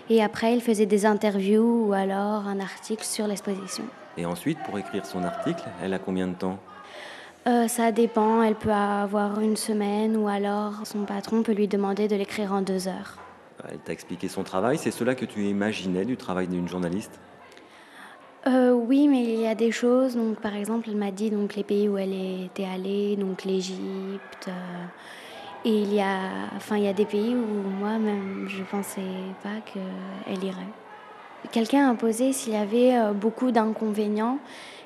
et 0.09 0.23
après 0.23 0.53
il 0.53 0.61
faisait 0.61 0.85
des 0.85 1.05
interviews 1.05 1.87
ou 1.87 1.93
alors 1.93 2.47
un 2.47 2.61
article 2.61 3.03
sur 3.03 3.27
l'exposition. 3.27 3.83
Et 4.17 4.25
ensuite 4.25 4.59
pour 4.63 4.79
écrire 4.79 5.05
son 5.05 5.23
article, 5.23 5.63
elle 5.83 5.93
a 5.93 5.99
combien 5.99 6.27
de 6.27 6.35
temps? 6.35 6.57
Euh, 7.47 7.67
ça 7.67 7.91
dépend, 7.91 8.41
elle 8.41 8.55
peut 8.55 8.71
avoir 8.71 9.39
une 9.39 9.55
semaine 9.55 10.17
ou 10.17 10.27
alors 10.27 10.85
son 10.85 11.05
patron 11.05 11.43
peut 11.43 11.51
lui 11.51 11.67
demander 11.67 12.07
de 12.07 12.15
l'écrire 12.15 12.53
en 12.53 12.61
deux 12.61 12.87
heures. 12.87 13.17
Elle 13.69 13.79
t'a 13.79 13.93
expliqué 13.93 14.27
son 14.27 14.43
travail, 14.43 14.77
c'est 14.77 14.91
cela 14.91 15.15
que 15.15 15.25
tu 15.25 15.43
imaginais 15.43 16.05
du 16.05 16.17
travail 16.17 16.47
d'une 16.47 16.67
journaliste? 16.67 17.19
Euh, 18.47 18.73
Oui, 18.73 19.07
mais 19.07 19.23
il 19.23 19.39
y 19.41 19.47
a 19.47 19.55
des 19.55 19.71
choses, 19.71 20.15
donc 20.15 20.39
par 20.39 20.55
exemple 20.55 20.89
elle 20.89 20.97
m'a 20.97 21.11
dit 21.11 21.29
donc, 21.29 21.55
les 21.55 21.63
pays 21.63 21.87
où 21.87 21.97
elle 21.97 22.13
était 22.45 22.65
allée, 22.65 23.15
donc 23.15 23.43
l'Égypte, 23.43 24.47
euh, 24.47 24.85
et 25.65 25.81
il 25.81 25.93
y, 25.93 26.01
a, 26.01 26.17
enfin, 26.55 26.77
il 26.77 26.83
y 26.83 26.87
a 26.87 26.93
des 26.93 27.05
pays 27.05 27.33
où 27.33 27.69
moi-même 27.79 28.45
je 28.47 28.59
ne 28.59 28.65
pensais 28.65 29.01
pas 29.41 29.61
qu'elle 29.65 30.43
irait. 30.43 30.61
Quelqu'un 31.51 31.89
a 31.89 31.95
posé 31.95 32.33
s'il 32.33 32.53
y 32.53 32.55
avait 32.55 32.93
beaucoup 33.13 33.51
d'inconvénients 33.51 34.37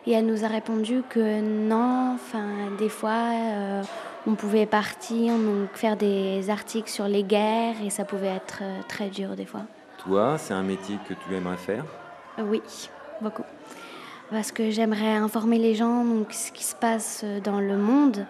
et 0.10 0.14
elle 0.14 0.26
nous 0.26 0.44
a 0.44 0.48
répondu 0.48 1.04
que 1.08 1.40
non, 1.40 2.16
enfin, 2.16 2.72
des 2.80 2.90
fois, 2.90 3.30
euh, 3.32 3.84
on 4.26 4.34
pouvait 4.34 4.66
partir, 4.66 5.38
donc 5.38 5.70
faire 5.76 5.96
des 5.96 6.50
articles 6.50 6.90
sur 6.90 7.08
les 7.08 7.22
guerres 7.22 7.76
et 7.86 7.92
ça 7.92 8.06
pouvait 8.06 8.36
être 8.36 8.60
euh, 8.64 8.80
très 8.88 9.10
dur 9.10 9.36
des 9.36 9.46
fois. 9.46 9.62
Toi, 10.00 10.40
c'est 10.40 10.56
un 10.56 10.64
métier 10.64 10.98
que 11.08 11.14
tu 11.14 11.36
aimerais 11.36 11.58
faire? 11.58 11.86
Oui, 12.40 12.64
beaucoup. 13.22 13.44
Parce 14.32 14.52
que 14.52 14.72
j'aimerais 14.72 15.14
informer 15.14 15.60
les 15.60 15.76
gens 15.76 16.04
donc 16.04 16.34
ce 16.34 16.52
qui 16.52 16.64
se 16.64 16.76
passe 16.76 17.24
dans 17.44 17.60
le 17.60 17.78
monde 17.78 18.26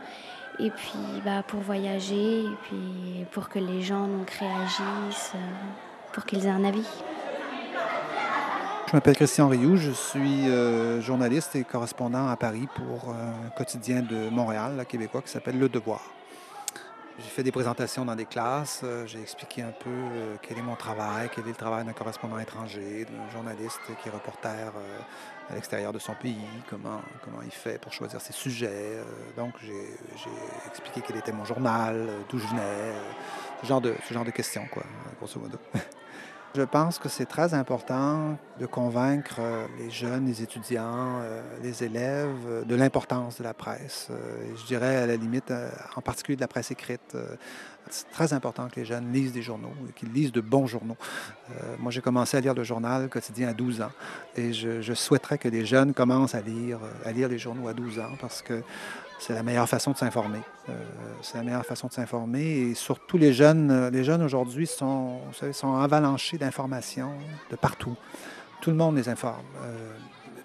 et 0.60 0.72
puis 0.72 1.00
bah, 1.24 1.44
pour 1.48 1.62
voyager 1.62 2.42
et 2.42 2.58
puis 2.64 3.26
pour 3.32 3.48
que 3.48 3.60
les 3.60 3.82
gens 3.82 4.06
donc 4.06 4.30
réagissent, 4.32 5.32
euh, 5.36 6.12
pour 6.12 6.26
qu'ils 6.26 6.46
aient 6.46 6.50
un 6.50 6.66
avis. 6.66 6.88
Je 8.90 8.96
m'appelle 8.96 9.16
Christian 9.16 9.48
Rioux, 9.48 9.78
je 9.78 9.92
suis 9.92 10.50
euh, 10.50 11.00
journaliste 11.00 11.56
et 11.56 11.64
correspondant 11.64 12.28
à 12.28 12.36
Paris 12.36 12.68
pour 12.74 13.14
un 13.14 13.50
quotidien 13.56 14.02
de 14.02 14.32
Montréal, 14.32 14.74
la 14.78 14.84
québécois, 14.84 15.22
qui 15.22 15.30
s'appelle 15.30 15.60
Le 15.60 15.70
Devoir. 15.70 16.02
J'ai 17.20 17.30
fait 17.30 17.44
des 17.44 17.52
présentations 17.52 18.04
dans 18.04 18.16
des 18.16 18.26
classes, 18.26 18.82
euh, 18.84 19.06
j'ai 19.06 19.22
expliqué 19.22 19.62
un 19.62 19.70
peu 19.70 19.92
euh, 19.92 20.38
quel 20.42 20.58
est 20.58 20.64
mon 20.64 20.76
travail, 20.76 21.30
quel 21.32 21.44
est 21.46 21.50
le 21.50 21.56
travail 21.56 21.86
d'un 21.86 21.94
correspondant 21.94 22.40
étranger, 22.40 23.06
d'un 23.06 23.30
journaliste 23.32 23.80
qui 24.02 24.10
est 24.10 24.12
reporter 24.12 24.74
à 25.52 25.54
l'extérieur 25.54 25.94
de 25.94 26.00
son 26.00 26.16
pays, 26.16 26.42
comment, 26.68 27.02
comment 27.24 27.44
il 27.46 27.52
fait 27.52 27.80
pour 27.80 27.94
choisir 27.94 28.20
ses 28.20 28.34
sujets. 28.34 29.04
donc 29.38 29.54
j'ai 29.62 30.68
expliqué 30.68 31.04
quel 31.06 31.18
était 31.18 31.32
mon 31.32 31.46
journal, 31.46 32.08
d'où 32.28 32.40
je 32.40 32.48
venais, 32.48 32.94
ce 33.62 33.68
genre, 33.68 33.82
de, 33.82 33.94
ce 34.08 34.16
genre 34.16 34.26
de 34.26 34.32
questions, 34.32 34.66
quoi, 34.72 34.82
grosso 35.20 35.40
modo. 35.40 35.60
Je 36.56 36.64
pense 36.64 36.98
que 36.98 37.10
c'est 37.10 37.28
très 37.28 37.54
important 37.54 38.36
de 38.60 38.66
convaincre 38.66 39.36
euh, 39.38 39.68
les 39.78 39.92
jeunes, 39.92 40.26
les 40.26 40.42
étudiants, 40.42 41.20
euh, 41.22 41.44
les 41.62 41.84
élèves 41.84 42.36
euh, 42.48 42.64
de 42.64 42.74
l'importance 42.74 43.38
de 43.38 43.44
la 43.44 43.54
presse. 43.54 44.10
Je 44.58 44.66
dirais 44.66 44.96
à 44.96 45.06
la 45.06 45.16
limite, 45.16 45.54
en 45.96 46.02
particulier 46.02 46.36
de 46.36 46.42
la 46.42 46.48
presse 46.48 46.72
écrite. 46.72 47.16
C'est 47.92 48.10
très 48.10 48.34
important 48.34 48.68
que 48.68 48.80
les 48.80 48.86
jeunes 48.86 49.14
lisent 49.14 49.32
des 49.32 49.44
journaux, 49.44 49.74
qu'ils 49.96 50.12
lisent 50.12 50.32
de 50.32 50.42
bons 50.42 50.66
journaux. 50.66 50.98
moi, 51.80 51.92
j'ai 51.92 52.02
commencé 52.02 52.38
à 52.38 52.42
lire 52.42 52.54
le 52.54 52.64
journal 52.64 53.10
quotidien 53.10 53.50
à 53.50 53.54
12 53.54 53.82
ans 53.82 53.92
et 54.36 54.54
je, 54.54 54.94
souhaiterais 54.94 55.38
que 55.38 55.48
les 55.48 55.66
jeunes 55.66 55.94
commencent 55.94 56.36
à 56.36 56.42
lire, 56.42 56.80
à 57.04 57.12
lire 57.12 57.30
les 57.30 57.40
journaux 57.40 57.68
à 57.68 57.74
12 57.74 58.00
ans 58.00 58.16
parce 58.20 58.42
que 58.44 58.62
c'est 59.20 59.34
la 59.34 59.44
meilleure 59.44 59.68
façon 59.68 59.92
de 59.92 59.98
s'informer. 59.98 60.40
Euh, 60.70 60.74
c'est 61.22 61.38
la 61.38 61.44
meilleure 61.44 61.66
façon 61.66 61.88
de 61.88 61.94
s'informer. 61.94 62.42
Et 62.42 62.74
surtout, 62.74 63.18
les 63.18 63.34
jeunes, 63.34 63.70
euh, 63.70 63.90
les 63.90 64.04
jeunes 64.04 64.24
aujourd'hui 64.24 64.66
sont, 64.66 65.20
sont 65.52 65.76
avalanchés 65.76 66.38
d'informations 66.38 67.12
de 67.52 67.56
partout. 67.58 67.96
Tout 68.62 68.72
le 68.72 68.78
monde 68.78 68.96
les 68.96 69.10
informe. 69.10 69.46
Euh, 69.64 69.92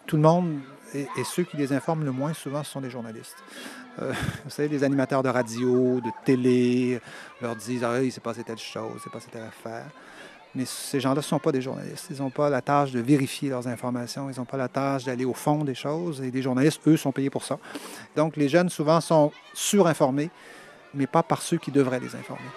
tout 0.07 0.17
le 0.17 0.23
monde, 0.23 0.59
et, 0.93 1.07
ceux 1.25 1.45
qui 1.45 1.57
les 1.57 1.73
informent 1.73 2.05
le 2.05 2.13
moins 2.13 2.35
souvent, 2.35 2.65
ce 2.65 2.73
sont 2.73 2.81
les 2.81 2.91
journalistes. 2.91 3.37
vous 3.99 4.51
savez, 4.51 4.69
les 4.69 4.83
animateurs 4.83 5.23
de 5.23 5.29
radio, 5.29 6.01
de 6.01 6.11
télé, 6.25 7.01
leur 7.41 7.55
disent 7.55 7.85
Ah, 7.85 8.03
il 8.03 8.11
s'est 8.11 8.21
passé 8.21 8.43
telle 8.43 8.59
chose, 8.59 8.91
il 8.97 9.01
s'est 9.01 9.11
passé 9.11 9.29
telle 9.31 9.45
affaire. 9.45 9.87
Mais 10.55 10.65
ces 10.67 11.01
gens-là 11.01 11.17
ne 11.17 11.21
sont 11.21 11.39
pas 11.39 11.51
des 11.51 11.61
journalistes. 11.61 12.07
Ils 12.11 12.23
n'ont 12.23 12.31
pas 12.31 12.49
la 12.49 12.63
tâche 12.63 12.93
de 12.93 13.01
vérifier 13.01 13.51
leurs 13.51 13.67
informations. 13.67 14.31
Ils 14.31 14.39
n'ont 14.39 14.45
pas 14.45 14.57
la 14.57 14.69
tâche 14.69 15.05
d'aller 15.05 15.25
au 15.25 15.35
fond 15.35 15.65
des 15.65 15.75
choses. 15.75 16.21
Et 16.21 16.31
les 16.31 16.43
journalistes, 16.43 16.81
eux, 16.87 16.97
sont 16.97 17.13
payés 17.13 17.31
pour 17.31 17.45
ça. 17.45 17.59
Donc, 18.15 18.37
les 18.37 18.49
jeunes, 18.49 18.69
souvent, 18.69 19.01
sont 19.01 19.33
surinformés, 19.53 20.31
mais 20.95 21.07
pas 21.07 21.23
par 21.23 21.43
ceux 21.43 21.59
qui 21.59 21.73
devraient 21.73 22.01
les 22.01 22.15
informer. 22.15 22.51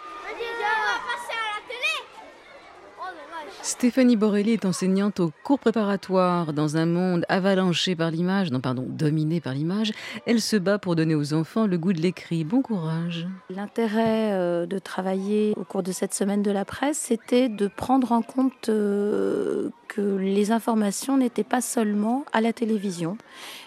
Stéphanie 3.68 4.16
Borelli 4.16 4.54
est 4.54 4.64
enseignante 4.64 5.20
au 5.20 5.30
cours 5.44 5.60
préparatoire. 5.60 6.54
Dans 6.54 6.78
un 6.78 6.86
monde 6.86 7.26
avalanché 7.28 7.98
par 7.98 8.12
l'image, 8.12 8.50
non 8.50 8.62
pardon, 8.62 8.86
dominé 8.88 9.42
par 9.42 9.54
l'image, 9.54 9.92
elle 10.26 10.40
se 10.40 10.56
bat 10.56 10.80
pour 10.80 10.96
donner 10.96 11.16
aux 11.16 11.34
enfants 11.34 11.68
le 11.68 11.78
goût 11.78 11.92
de 11.92 12.00
l'écrit. 12.00 12.46
Bon 12.46 12.62
courage. 12.62 13.28
L'intérêt 13.50 14.32
euh, 14.32 14.66
de 14.68 14.80
travailler 14.80 15.54
au 15.58 15.66
cours 15.66 15.84
de 15.84 15.92
cette 15.92 16.14
semaine 16.14 16.44
de 16.44 16.50
la 16.50 16.64
presse, 16.64 16.98
c'était 16.98 17.50
de 17.50 17.68
prendre 17.68 18.14
en 18.14 18.22
compte 18.22 18.70
euh, 18.70 19.70
que 19.88 20.02
les 20.02 20.52
informations 20.52 21.18
n'étaient 21.18 21.44
pas 21.44 21.62
seulement 21.62 22.26
à 22.34 22.42
la 22.42 22.54
télévision, 22.54 23.18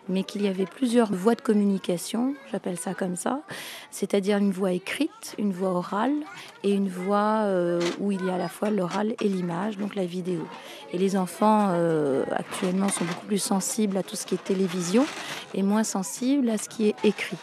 mais 0.08 0.24
qu'il 0.24 0.42
y 0.42 0.48
avait 0.48 0.66
plusieurs 0.66 1.12
voies 1.12 1.34
de 1.34 1.40
communication, 1.40 2.34
j'appelle 2.50 2.78
ça 2.78 2.94
comme 2.94 3.16
ça, 3.16 3.40
c'est-à-dire 3.90 4.38
une 4.38 4.50
voix 4.50 4.72
écrite, 4.72 5.34
une 5.38 5.52
voix 5.52 5.70
orale 5.70 6.14
et 6.64 6.72
une 6.72 6.88
voix 6.88 7.42
euh, 7.44 7.80
où 8.00 8.12
il 8.12 8.24
y 8.24 8.30
a 8.30 8.34
à 8.34 8.38
la 8.38 8.48
fois 8.48 8.70
l'oral 8.70 9.14
et 9.20 9.28
l'image, 9.28 9.78
donc 9.78 9.94
la 9.94 10.04
vidéo. 10.04 10.46
Et 10.92 10.98
les 10.98 11.16
enfants 11.16 11.68
euh, 11.72 12.24
actuellement 12.32 12.88
sont 12.88 13.04
beaucoup 13.04 13.26
plus 13.26 13.42
sensibles 13.42 13.96
à 13.96 14.02
tout 14.02 14.16
ce 14.16 14.26
qui 14.26 14.34
est 14.34 14.44
télévision 14.44 15.06
et 15.54 15.62
moins 15.62 15.84
sensibles 15.84 16.50
à 16.50 16.58
ce 16.58 16.68
qui 16.68 16.88
est 16.88 16.96
écrit. 17.04 17.38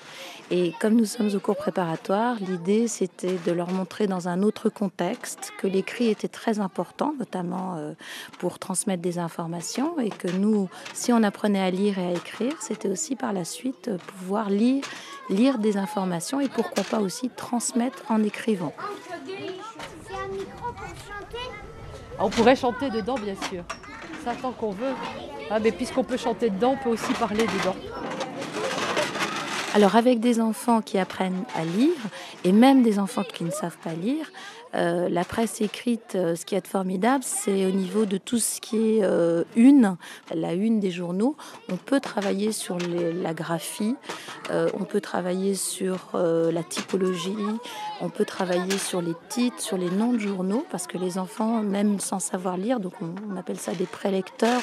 Et 0.49 0.73
comme 0.79 0.95
nous 0.95 1.05
sommes 1.05 1.29
au 1.35 1.39
cours 1.39 1.57
préparatoire, 1.57 2.37
l'idée 2.39 2.87
c'était 2.87 3.37
de 3.45 3.51
leur 3.51 3.69
montrer 3.69 4.07
dans 4.07 4.29
un 4.29 4.43
autre 4.43 4.69
contexte 4.69 5.51
que 5.57 5.67
l'écrit 5.67 6.07
était 6.07 6.29
très 6.29 6.59
important, 6.59 7.13
notamment 7.19 7.75
euh, 7.75 7.93
pour 8.39 8.57
transmettre 8.57 9.01
des 9.01 9.19
informations, 9.19 9.99
et 9.99 10.09
que 10.09 10.29
nous, 10.29 10.69
si 10.93 11.11
on 11.11 11.21
apprenait 11.23 11.59
à 11.59 11.69
lire 11.69 11.99
et 11.99 12.07
à 12.07 12.11
écrire, 12.11 12.53
c'était 12.61 12.87
aussi 12.87 13.17
par 13.17 13.33
la 13.33 13.43
suite 13.43 13.89
euh, 13.89 13.97
pouvoir 14.19 14.49
lire, 14.49 14.85
lire 15.29 15.57
des 15.57 15.75
informations 15.75 16.39
et 16.39 16.47
pourquoi 16.47 16.83
pas 16.83 16.99
aussi 16.99 17.29
transmettre 17.29 18.03
en 18.09 18.23
écrivant. 18.23 18.73
On 22.19 22.29
pourrait 22.29 22.55
chanter 22.55 22.89
dedans, 22.89 23.15
bien 23.15 23.35
sûr. 23.49 23.63
Ça 24.23 24.33
tant 24.41 24.53
qu'on 24.53 24.71
veut. 24.71 24.93
Ah, 25.51 25.59
mais 25.59 25.71
puisqu'on 25.71 26.03
peut 26.03 26.17
chanter 26.17 26.49
dedans, 26.49 26.77
on 26.79 26.83
peut 26.83 26.89
aussi 26.89 27.13
parler 27.13 27.43
dedans. 27.43 27.75
Alors 29.77 29.95
avec 29.95 30.19
des 30.19 30.41
enfants 30.41 30.81
qui 30.81 30.97
apprennent 30.97 31.43
à 31.55 31.63
lire, 31.63 31.99
et 32.43 32.51
même 32.51 32.81
des 32.81 32.97
enfants 32.97 33.21
qui 33.21 33.43
ne 33.43 33.51
savent 33.51 33.77
pas 33.83 33.93
lire, 33.93 34.31
euh, 34.75 35.09
la 35.09 35.23
presse 35.23 35.61
écrite, 35.61 36.13
euh, 36.15 36.35
ce 36.35 36.45
qui 36.45 36.55
est 36.55 36.65
formidable, 36.65 37.23
c'est 37.23 37.65
au 37.65 37.71
niveau 37.71 38.05
de 38.05 38.17
tout 38.17 38.39
ce 38.39 38.59
qui 38.61 38.77
est 38.77 39.03
euh, 39.03 39.43
une, 39.55 39.97
la 40.33 40.53
une 40.53 40.79
des 40.79 40.91
journaux. 40.91 41.35
On 41.71 41.77
peut 41.77 41.99
travailler 41.99 42.51
sur 42.51 42.77
la 42.77 43.33
graphie, 43.33 43.95
on 44.51 44.83
peut 44.83 45.01
travailler 45.01 45.55
sur 45.55 46.11
la 46.13 46.63
typologie, 46.63 47.35
on 48.01 48.09
peut 48.09 48.25
travailler 48.25 48.77
sur 48.77 49.01
les 49.01 49.13
titres, 49.29 49.59
sur 49.59 49.77
les 49.77 49.89
noms 49.89 50.13
de 50.13 50.19
journaux, 50.19 50.65
parce 50.69 50.87
que 50.87 50.97
les 50.97 51.17
enfants, 51.17 51.61
même 51.61 51.99
sans 51.99 52.19
savoir 52.19 52.57
lire, 52.57 52.79
donc 52.79 52.93
on, 53.01 53.37
appelle 53.37 53.59
ça 53.59 53.73
des 53.73 53.85
prélecteurs, 53.85 54.61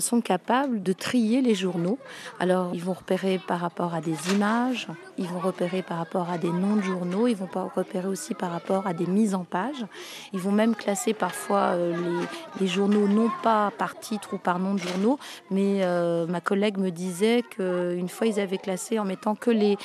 sont 0.00 0.20
capables 0.20 0.82
de 0.82 0.92
trier 0.92 1.42
les 1.42 1.54
journaux. 1.54 1.98
Alors, 2.38 2.70
ils 2.74 2.82
vont 2.82 2.92
repérer 2.92 3.40
par 3.46 3.60
rapport 3.60 3.94
à 3.94 4.00
des 4.00 4.16
images, 4.32 4.88
ils 5.20 5.28
vont 5.28 5.38
repérer 5.38 5.82
par 5.82 5.98
rapport 5.98 6.30
à 6.30 6.38
des 6.38 6.50
noms 6.50 6.76
de 6.76 6.80
journaux, 6.80 7.26
ils 7.28 7.36
vont 7.36 7.48
repérer 7.76 8.08
aussi 8.08 8.34
par 8.34 8.50
rapport 8.50 8.86
à 8.86 8.94
des 8.94 9.06
mises 9.06 9.34
en 9.34 9.44
page. 9.44 9.84
Ils 10.32 10.40
vont 10.40 10.50
même 10.50 10.74
classer 10.74 11.12
parfois 11.12 11.74
euh, 11.74 12.22
les, 12.58 12.66
journaux 12.66 13.06
non 13.06 13.28
pas 13.42 13.70
par 13.76 14.00
titre 14.00 14.34
ou 14.34 14.38
par 14.38 14.58
nom 14.58 14.74
de 14.74 14.80
journaux, 14.80 15.18
mais 15.50 15.80
euh, 15.82 16.26
ma 16.26 16.40
collègue 16.40 16.78
me 16.78 16.90
disait 16.90 17.42
qu'une 17.42 18.08
fois 18.08 18.28
ils 18.28 18.40
avaient 18.40 18.58
classé 18.58 18.98
en 18.98 19.04
mettant 19.04 19.34
que 19.34 19.50
les, 19.50 19.76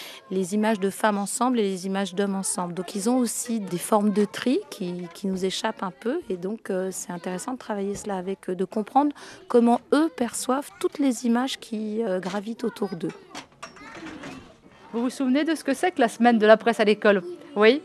images 0.54 0.80
de 0.80 0.90
femmes 0.90 1.18
ensemble 1.18 1.60
et 1.60 1.64
les 1.64 1.86
images 1.86 2.16
d'hommes 2.16 2.36
ensemble. 2.36 2.74
Donc 2.74 2.96
ils 2.96 3.10
ont 3.10 3.18
aussi 3.18 3.60
des 3.60 3.78
formes 3.78 4.12
de 4.12 4.24
tri 4.24 4.60
qui, 4.70 5.08
qui 5.14 5.28
nous 5.28 5.44
échappent 5.44 5.84
un 5.84 5.92
peu 5.92 6.22
et 6.30 6.38
donc 6.38 6.70
euh, 6.70 6.90
c'est 6.92 7.12
intéressant 7.12 7.54
de 7.54 7.58
travailler 7.58 7.96
cela 7.96 8.16
avec 8.16 8.50
eux, 8.50 8.56
de 8.56 8.66
comprendre 8.66 9.14
comment 9.50 9.82
eux 9.94 10.10
perçoivent 10.16 10.70
toutes 10.80 11.00
les 11.00 11.26
images 11.26 11.60
qui 11.60 12.02
gravitent 12.22 12.64
autour 12.64 12.96
d'eux. 12.96 13.12
Vous 14.96 15.02
vous 15.02 15.10
souvenez 15.10 15.44
de 15.44 15.56
ce 15.56 15.66
que 15.66 15.74
c'est 15.74 15.92
que 15.92 16.00
la 16.00 16.08
semaine 16.08 16.38
de 16.38 16.46
la 16.48 16.56
presse 16.56 16.80
à 16.80 16.86
l'école? 16.86 17.22
Oui 17.58 17.82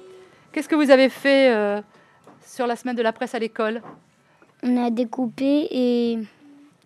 Qu'est-ce 0.52 0.68
que 0.68 0.76
vous 0.76 0.92
avez 0.92 1.08
fait 1.08 1.52
euh, 1.52 1.82
sur 2.40 2.68
la 2.68 2.76
semaine 2.76 2.94
de 2.94 3.02
la 3.02 3.12
presse 3.12 3.34
à 3.34 3.40
l'école? 3.40 3.82
On 4.62 4.76
a 4.76 4.90
découpé 4.90 5.66
et, 5.72 6.12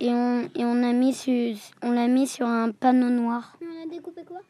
et, 0.00 0.08
on, 0.08 0.44
et 0.54 0.64
on, 0.64 0.82
a 0.82 0.92
mis 0.94 1.12
sur, 1.12 1.54
on 1.82 1.90
l'a 1.90 2.08
mis 2.08 2.26
sur 2.26 2.46
un 2.46 2.70
panneau 2.70 3.10
noir. 3.10 3.58
On 3.60 3.82
a 3.82 3.86
découpé 3.86 4.22
quoi? 4.24 4.40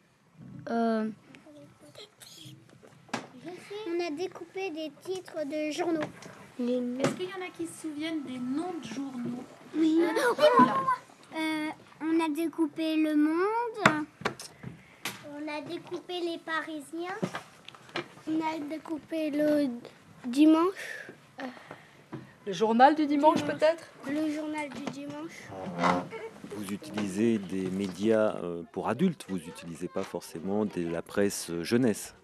Euh, 0.69 1.09
On 3.89 4.07
a 4.07 4.11
découpé 4.11 4.69
des 4.69 4.93
titres 5.01 5.45
de 5.45 5.71
journaux. 5.71 5.99
Est-ce 6.57 7.15
qu'il 7.15 7.25
y 7.25 7.33
en 7.33 7.45
a 7.45 7.49
qui 7.57 7.67
se 7.67 7.81
souviennent 7.81 8.23
des 8.23 8.39
noms 8.39 8.75
de 8.81 8.87
journaux? 8.87 9.43
Oui. 9.75 9.99
Euh, 11.35 11.69
on 11.99 12.23
a 12.23 12.29
découpé 12.33 12.95
Le 12.95 13.17
Monde. 13.17 14.05
On 15.45 15.57
a 15.57 15.61
découpé 15.61 16.21
les 16.21 16.39
Parisiens. 16.39 17.15
On 18.27 18.39
a 18.41 18.57
découpé 18.67 19.29
le 19.29 19.67
dimanche. 20.25 21.11
Le 22.47 22.53
journal 22.53 22.95
du 22.95 23.05
dimanche, 23.05 23.43
peut-être? 23.43 23.83
Le 24.07 24.31
journal 24.31 24.69
du 24.69 24.83
dimanche. 24.91 25.43
Vous 26.55 26.73
utilisez 26.73 27.37
des 27.37 27.69
médias 27.69 28.35
euh, 28.37 28.63
pour 28.71 28.87
adultes, 28.87 29.25
vous 29.29 29.37
n'utilisez 29.37 29.87
pas 29.87 30.03
forcément 30.03 30.65
de 30.65 30.87
la 30.89 31.01
presse 31.01 31.51
jeunesse. 31.61 32.15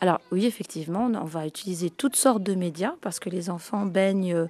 Alors 0.00 0.15
oui, 0.32 0.44
effectivement, 0.44 1.04
on 1.06 1.24
va 1.24 1.46
utiliser 1.46 1.88
toutes 1.88 2.16
sortes 2.16 2.42
de 2.42 2.56
médias 2.56 2.94
parce 3.00 3.20
que 3.20 3.30
les 3.30 3.48
enfants 3.48 3.86
baignent 3.86 4.34
euh, 4.34 4.46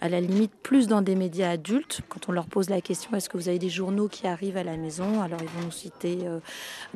à 0.00 0.08
la 0.08 0.22
limite 0.22 0.52
plus 0.62 0.88
dans 0.88 1.02
des 1.02 1.14
médias 1.14 1.50
adultes. 1.50 2.00
Quand 2.08 2.30
on 2.30 2.32
leur 2.32 2.46
pose 2.46 2.70
la 2.70 2.80
question 2.80 3.14
est-ce 3.14 3.28
que 3.28 3.36
vous 3.36 3.50
avez 3.50 3.58
des 3.58 3.68
journaux 3.68 4.08
qui 4.08 4.26
arrivent 4.26 4.56
à 4.56 4.64
la 4.64 4.78
maison? 4.78 5.20
Alors 5.20 5.40
ils 5.42 5.48
vont 5.48 5.66
nous 5.66 5.70
citer 5.70 6.20
euh, 6.22 6.40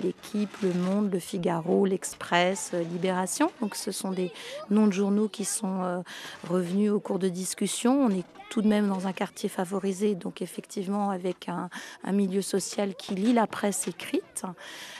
l'équipe, 0.02 0.56
le 0.62 0.72
Monde, 0.72 1.12
le 1.12 1.18
Figaro, 1.18 1.84
l'Express, 1.84 2.70
euh, 2.72 2.82
Libération. 2.84 3.50
Donc 3.60 3.74
ce 3.74 3.92
sont 3.92 4.12
des 4.12 4.32
noms 4.70 4.86
de 4.86 4.92
journaux 4.92 5.28
qui 5.28 5.44
sont 5.44 6.02
revenus 6.48 6.90
au 6.90 7.00
cours 7.00 7.18
de 7.18 7.28
discussions. 7.28 8.06
On 8.06 8.10
est 8.10 8.24
tout 8.52 8.60
de 8.60 8.68
même 8.68 8.86
dans 8.86 9.06
un 9.06 9.14
quartier 9.14 9.48
favorisé, 9.48 10.14
donc 10.14 10.42
effectivement 10.42 11.08
avec 11.08 11.48
un, 11.48 11.70
milieu 12.12 12.42
social 12.42 12.94
qui 12.94 13.14
lit 13.14 13.32
la 13.32 13.46
presse 13.46 13.88
écrite. 13.88 14.42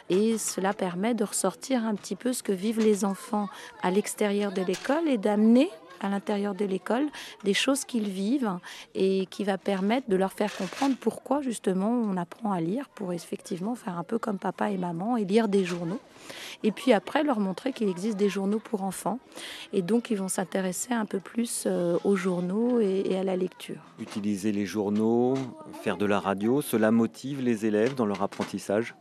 Et 0.09 0.39
cela 0.39 0.73
permet 0.73 1.13
de 1.13 1.23
ressortir 1.23 1.85
un 1.85 1.95
petit 1.95 2.17
peu 2.17 2.33
ce 2.33 2.43
que 2.43 2.53
vivent 2.53 2.81
les 2.81 3.05
enfants 3.05 3.51
à 3.83 3.91
l'extérieur 3.91 4.53
de 4.53 4.63
l'école 4.63 5.07
et 5.07 5.19
d'amener 5.19 5.69
à 6.01 6.09
l'intérieur 6.09 6.55
de 6.55 6.65
l'école 6.65 7.07
des 7.45 7.53
choses 7.53 7.85
qu'ils 7.85 8.09
vivent 8.09 8.57
et 8.95 9.27
qui 9.27 9.45
va 9.45 9.59
permettre 9.59 10.09
de 10.09 10.17
leur 10.17 10.33
faire 10.33 10.57
comprendre 10.57 10.97
pourquoi 10.99 11.43
justement 11.43 11.91
on 11.91 12.17
apprend 12.17 12.53
à 12.53 12.61
lire 12.63 12.89
pour 12.89 13.13
effectivement 13.13 13.75
faire 13.75 13.99
un 13.99 14.03
peu 14.03 14.19
comme 14.19 14.39
papa 14.39 14.71
et 14.71 14.79
maman 14.79 15.19
et 15.19 15.27
lire 15.27 15.49
des 15.49 15.67
journaux. 15.67 16.01
Et 16.65 16.73
puis 16.73 16.93
après 16.93 17.23
leur 17.25 17.41
montrer 17.41 17.73
qu'il 17.73 17.89
existe 17.89 18.17
des 18.17 18.29
journaux 18.29 18.61
pour 18.61 18.83
enfants 18.83 19.19
et 19.73 19.83
donc 19.83 20.11
ils 20.11 20.17
vont 20.17 20.29
s'intéresser 20.29 20.95
un 20.95 21.05
peu 21.05 21.19
plus 21.19 21.65
euh, 21.67 21.99
aux 22.05 22.17
journaux 22.17 22.81
et 22.81 23.17
à 23.17 23.25
la 23.25 23.37
lecture. 23.37 23.83
Utiliser 23.99 24.53
les 24.53 24.67
journaux, 24.67 25.35
faire 25.83 25.97
de 25.97 26.07
la 26.07 26.21
radio, 26.21 26.63
cela 26.63 26.91
motive 26.91 27.43
les 27.43 27.67
élèves 27.67 27.95
dans 27.95 28.07
leur 28.07 28.23
apprentissage? 28.23 28.95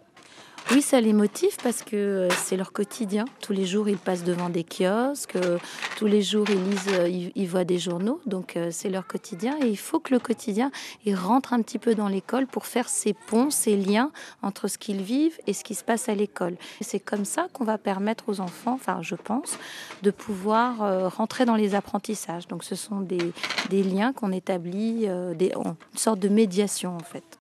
Oui, 0.74 0.82
ça 0.82 1.02
les 1.02 1.12
motive 1.12 1.58
parce 1.64 1.84
que 1.84 1.96
euh, 1.98 2.30
c'est 2.30 2.56
leur 2.56 2.72
quotidien. 2.72 3.26
Tous 3.42 3.52
les 3.52 3.66
jours, 3.66 3.90
ils 3.90 3.98
passent 3.98 4.24
devant 4.24 4.48
des 4.48 4.64
kiosques, 4.64 5.36
euh, 5.36 5.58
tous 5.98 6.06
les 6.06 6.22
jours, 6.22 6.46
ils 6.50 6.64
lisent, 6.64 6.94
euh, 6.94 7.30
ils, 7.36 7.48
voient 7.48 7.66
des 7.66 7.78
journaux, 7.78 8.22
donc 8.26 8.58
c'est 8.70 8.90
leur 8.90 9.06
quotidien. 9.06 9.58
Et 9.62 9.68
il 9.68 9.78
faut 9.78 10.00
que 10.00 10.14
le 10.14 10.20
quotidien, 10.20 10.72
il 11.06 11.16
rentre 11.16 11.52
un 11.52 11.62
petit 11.62 11.78
peu 11.78 11.94
dans 11.94 12.08
l'école 12.08 12.48
pour 12.48 12.66
faire 12.66 12.88
ces 12.88 13.14
ponts, 13.14 13.50
ces 13.50 13.76
liens 13.76 14.12
entre 14.44 14.70
ce 14.70 14.78
qu'ils 14.78 15.02
vivent 15.02 15.38
et 15.46 15.52
ce 15.52 15.66
qui 15.66 15.76
se 15.76 15.84
passe 15.84 16.08
à 16.08 16.16
l'école. 16.16 16.56
C'est 16.80 17.02
comme 17.02 17.26
ça 17.26 17.48
qu'on 17.52 17.66
va 17.66 17.78
permettre 17.78 18.30
aux 18.30 18.40
enfants, 18.40 18.74
enfin, 18.74 19.00
je 19.02 19.16
pense, 19.16 19.58
de 20.04 20.12
pouvoir 20.12 21.12
rentrer 21.18 21.44
dans 21.44 21.56
les 21.56 21.76
apprentissages. 21.76 22.48
Donc, 22.48 22.64
ce 22.64 22.76
sont 22.76 23.02
des, 23.02 23.34
des 23.70 23.84
liens 23.84 24.14
qu'on 24.14 24.32
établit, 24.32 25.08
des, 25.36 25.52
une 25.54 25.76
sorte 25.96 26.20
de 26.20 26.30
médiation, 26.30 26.96
en 26.96 27.04
fait. 27.04 27.41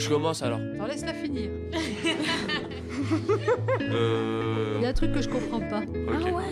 Je 0.00 0.08
commence 0.08 0.42
alors. 0.42 0.60
Alors 0.74 0.86
laisse-la 0.86 1.14
finir. 1.14 1.50
Euh. 3.80 4.74
Il 4.76 4.82
y 4.82 4.86
a 4.86 4.90
un 4.90 4.92
truc 4.92 5.12
que 5.12 5.22
je 5.22 5.28
comprends 5.28 5.60
pas. 5.60 5.82
Ah 5.82 6.34
ouais. 6.34 6.42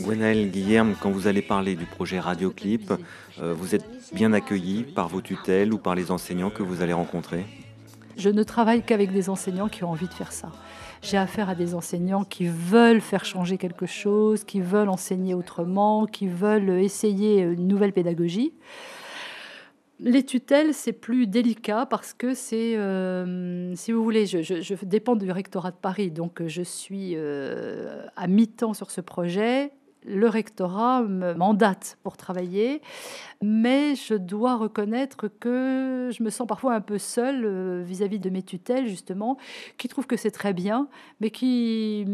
Gwenaël 0.00 0.50
Guillerme, 0.50 0.94
quand 1.00 1.10
vous 1.10 1.26
allez 1.26 1.42
parler 1.42 1.74
du 1.74 1.86
projet 1.86 2.20
Radioclip, 2.20 2.92
euh, 3.40 3.54
vous 3.54 3.74
êtes 3.74 3.84
bien 4.12 4.32
accueilli 4.32 4.82
par 4.82 5.08
vos 5.08 5.20
tutelles 5.20 5.72
ou 5.72 5.78
par 5.78 5.94
les 5.94 6.10
enseignants 6.10 6.50
que 6.50 6.62
vous 6.62 6.82
allez 6.82 6.92
rencontrer? 6.92 7.44
Je 8.16 8.28
ne 8.28 8.42
travaille 8.42 8.82
qu'avec 8.82 9.12
des 9.12 9.30
enseignants 9.30 9.68
qui 9.68 9.84
ont 9.84 9.90
envie 9.90 10.08
de 10.08 10.14
faire 10.14 10.32
ça. 10.32 10.50
J'ai 11.02 11.16
affaire 11.16 11.48
à 11.48 11.54
des 11.54 11.74
enseignants 11.74 12.24
qui 12.24 12.46
veulent 12.46 13.00
faire 13.00 13.24
changer 13.24 13.58
quelque 13.58 13.86
chose, 13.86 14.44
qui 14.44 14.60
veulent 14.60 14.88
enseigner 14.88 15.34
autrement, 15.34 16.06
qui 16.06 16.28
veulent 16.28 16.70
essayer 16.70 17.40
une 17.40 17.66
nouvelle 17.66 17.92
pédagogie. 17.92 18.52
Les 20.00 20.24
tutelles, 20.24 20.74
c'est 20.74 20.92
plus 20.92 21.26
délicat 21.26 21.86
parce 21.86 22.12
que 22.14 22.34
c'est, 22.34 22.76
euh, 22.76 23.74
si 23.76 23.92
vous 23.92 24.02
voulez, 24.02 24.26
je, 24.26 24.84
dépends 24.84 25.14
du 25.14 25.30
rectorat 25.30 25.70
de 25.70 25.76
Paris, 25.76 26.10
donc 26.10 26.42
je 26.46 26.62
suis 26.62 27.12
euh, 27.14 28.04
à 28.16 28.26
mi-temps 28.26 28.74
sur 28.74 28.90
ce 28.90 29.00
projet. 29.00 29.70
Le 30.06 30.28
rectorat 30.28 31.02
me 31.02 31.32
mandate 31.32 31.96
pour 32.02 32.18
travailler, 32.18 32.82
mais 33.40 33.94
je 33.94 34.14
dois 34.14 34.56
reconnaître 34.56 35.28
que 35.28 36.10
je 36.12 36.22
me 36.22 36.28
sens 36.28 36.46
parfois 36.46 36.74
un 36.74 36.82
peu 36.82 36.98
seule 36.98 37.44
euh, 37.46 37.82
vis-à-vis 37.86 38.18
de 38.18 38.28
mes 38.28 38.42
tutelles, 38.42 38.86
justement, 38.86 39.38
qui 39.78 39.88
trouvent 39.88 40.06
que 40.06 40.18
c'est 40.18 40.32
très 40.32 40.52
bien, 40.52 40.88
mais 41.20 41.30
qui, 41.30 42.04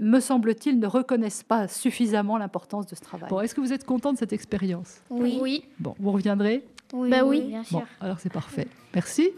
me 0.00 0.20
semble-t-il, 0.20 0.78
ne 0.80 0.86
reconnaissent 0.86 1.44
pas 1.44 1.68
suffisamment 1.68 2.38
l'importance 2.38 2.86
de 2.86 2.96
ce 2.96 3.00
travail. 3.00 3.28
Bon, 3.30 3.40
est-ce 3.40 3.54
que 3.54 3.60
vous 3.60 3.72
êtes 3.72 3.84
content 3.84 4.12
de 4.12 4.18
cette 4.18 4.32
expérience? 4.32 5.02
Oui. 5.10 5.38
oui. 5.40 5.64
Bon, 5.78 5.94
vous 6.00 6.10
reviendrez? 6.10 6.64
Oui, 6.96 7.10
bah 7.10 7.24
oui, 7.24 7.42
bien 7.42 7.64
sûr. 7.64 7.80
Bon, 7.80 7.86
alors 8.00 8.16
c'est 8.18 8.32
parfait. 8.32 8.68
Merci. 8.94 9.30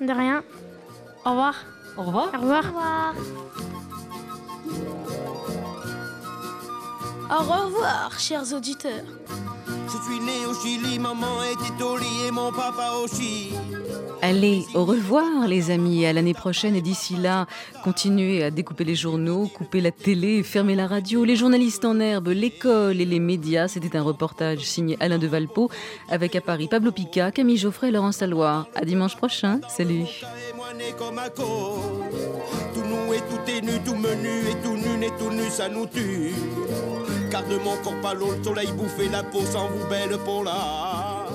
De 0.00 0.12
rien. 0.12 0.44
Au 1.24 1.30
revoir. 1.30 1.64
Au 1.96 2.02
revoir. 2.02 2.30
Au 2.34 2.40
revoir. 2.40 3.14
Au 7.30 7.64
revoir, 7.64 8.18
chers 8.18 8.52
auditeurs. 8.52 9.04
Je 9.86 10.02
suis 10.02 10.20
né 10.20 10.44
au 10.48 10.54
Chili, 10.54 10.98
maman 10.98 11.42
était 11.44 11.82
au 11.82 11.96
lit 11.96 12.26
et 12.26 12.30
mon 12.32 12.50
papa 12.50 12.92
aussi. 13.04 13.50
Allez, 14.20 14.64
au 14.74 14.84
revoir 14.84 15.46
les 15.46 15.70
amis, 15.70 16.06
à 16.06 16.12
l'année 16.12 16.34
prochaine 16.34 16.74
et 16.74 16.80
d'ici 16.80 17.14
là, 17.14 17.46
continuez 17.84 18.42
à 18.42 18.50
découper 18.50 18.82
les 18.82 18.96
journaux, 18.96 19.46
couper 19.46 19.80
la 19.80 19.92
télé, 19.92 20.42
fermer 20.42 20.74
la 20.74 20.88
radio, 20.88 21.24
les 21.24 21.36
journalistes 21.36 21.84
en 21.84 22.00
herbe, 22.00 22.28
l'école 22.28 23.00
et 23.00 23.04
les 23.04 23.20
médias. 23.20 23.68
C'était 23.68 23.96
un 23.96 24.02
reportage 24.02 24.64
signé 24.64 24.96
Alain 24.98 25.18
de 25.18 25.28
Valpo 25.28 25.70
avec 26.08 26.34
à 26.34 26.40
Paris 26.40 26.66
Pablo 26.68 26.90
Pica, 26.90 27.30
Camille 27.30 27.58
Geoffrey 27.58 27.88
et 27.88 27.92
Laurence 27.92 28.16
Salois. 28.16 28.66
À 28.74 28.84
dimanche 28.84 29.16
prochain, 29.16 29.60
salut. 29.68 30.06
Tout 32.74 32.82
nous 32.84 33.14
et 33.14 33.18
tout 33.18 33.50
est 33.50 33.60
nu, 33.60 33.72
tout 33.84 33.94
menu 33.94 34.48
et 34.50 34.56
tout 34.62 34.76
nu 34.76 35.04
et 35.04 35.10
tout 35.18 35.30
nu, 35.30 35.48
ça 35.50 35.68
nous 35.68 35.86
tue. 35.86 36.32
Car 37.30 37.44
de 37.44 37.56
mon 37.58 37.76
corps 37.78 38.14
l'eau, 38.14 38.32
le 38.32 38.44
soleil 38.44 38.70
bouffer 38.72 39.08
la 39.08 39.22
peau 39.22 39.40
sans 39.40 39.68
vous 39.68 39.86
belle 39.88 40.16
pour 40.24 40.44
là. 40.44 41.26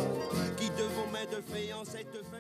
Qui 0.58 0.70
devons 0.70 1.12
mettre 1.12 1.38
de 1.38 1.74
en 1.74 1.84
cette 1.84 2.31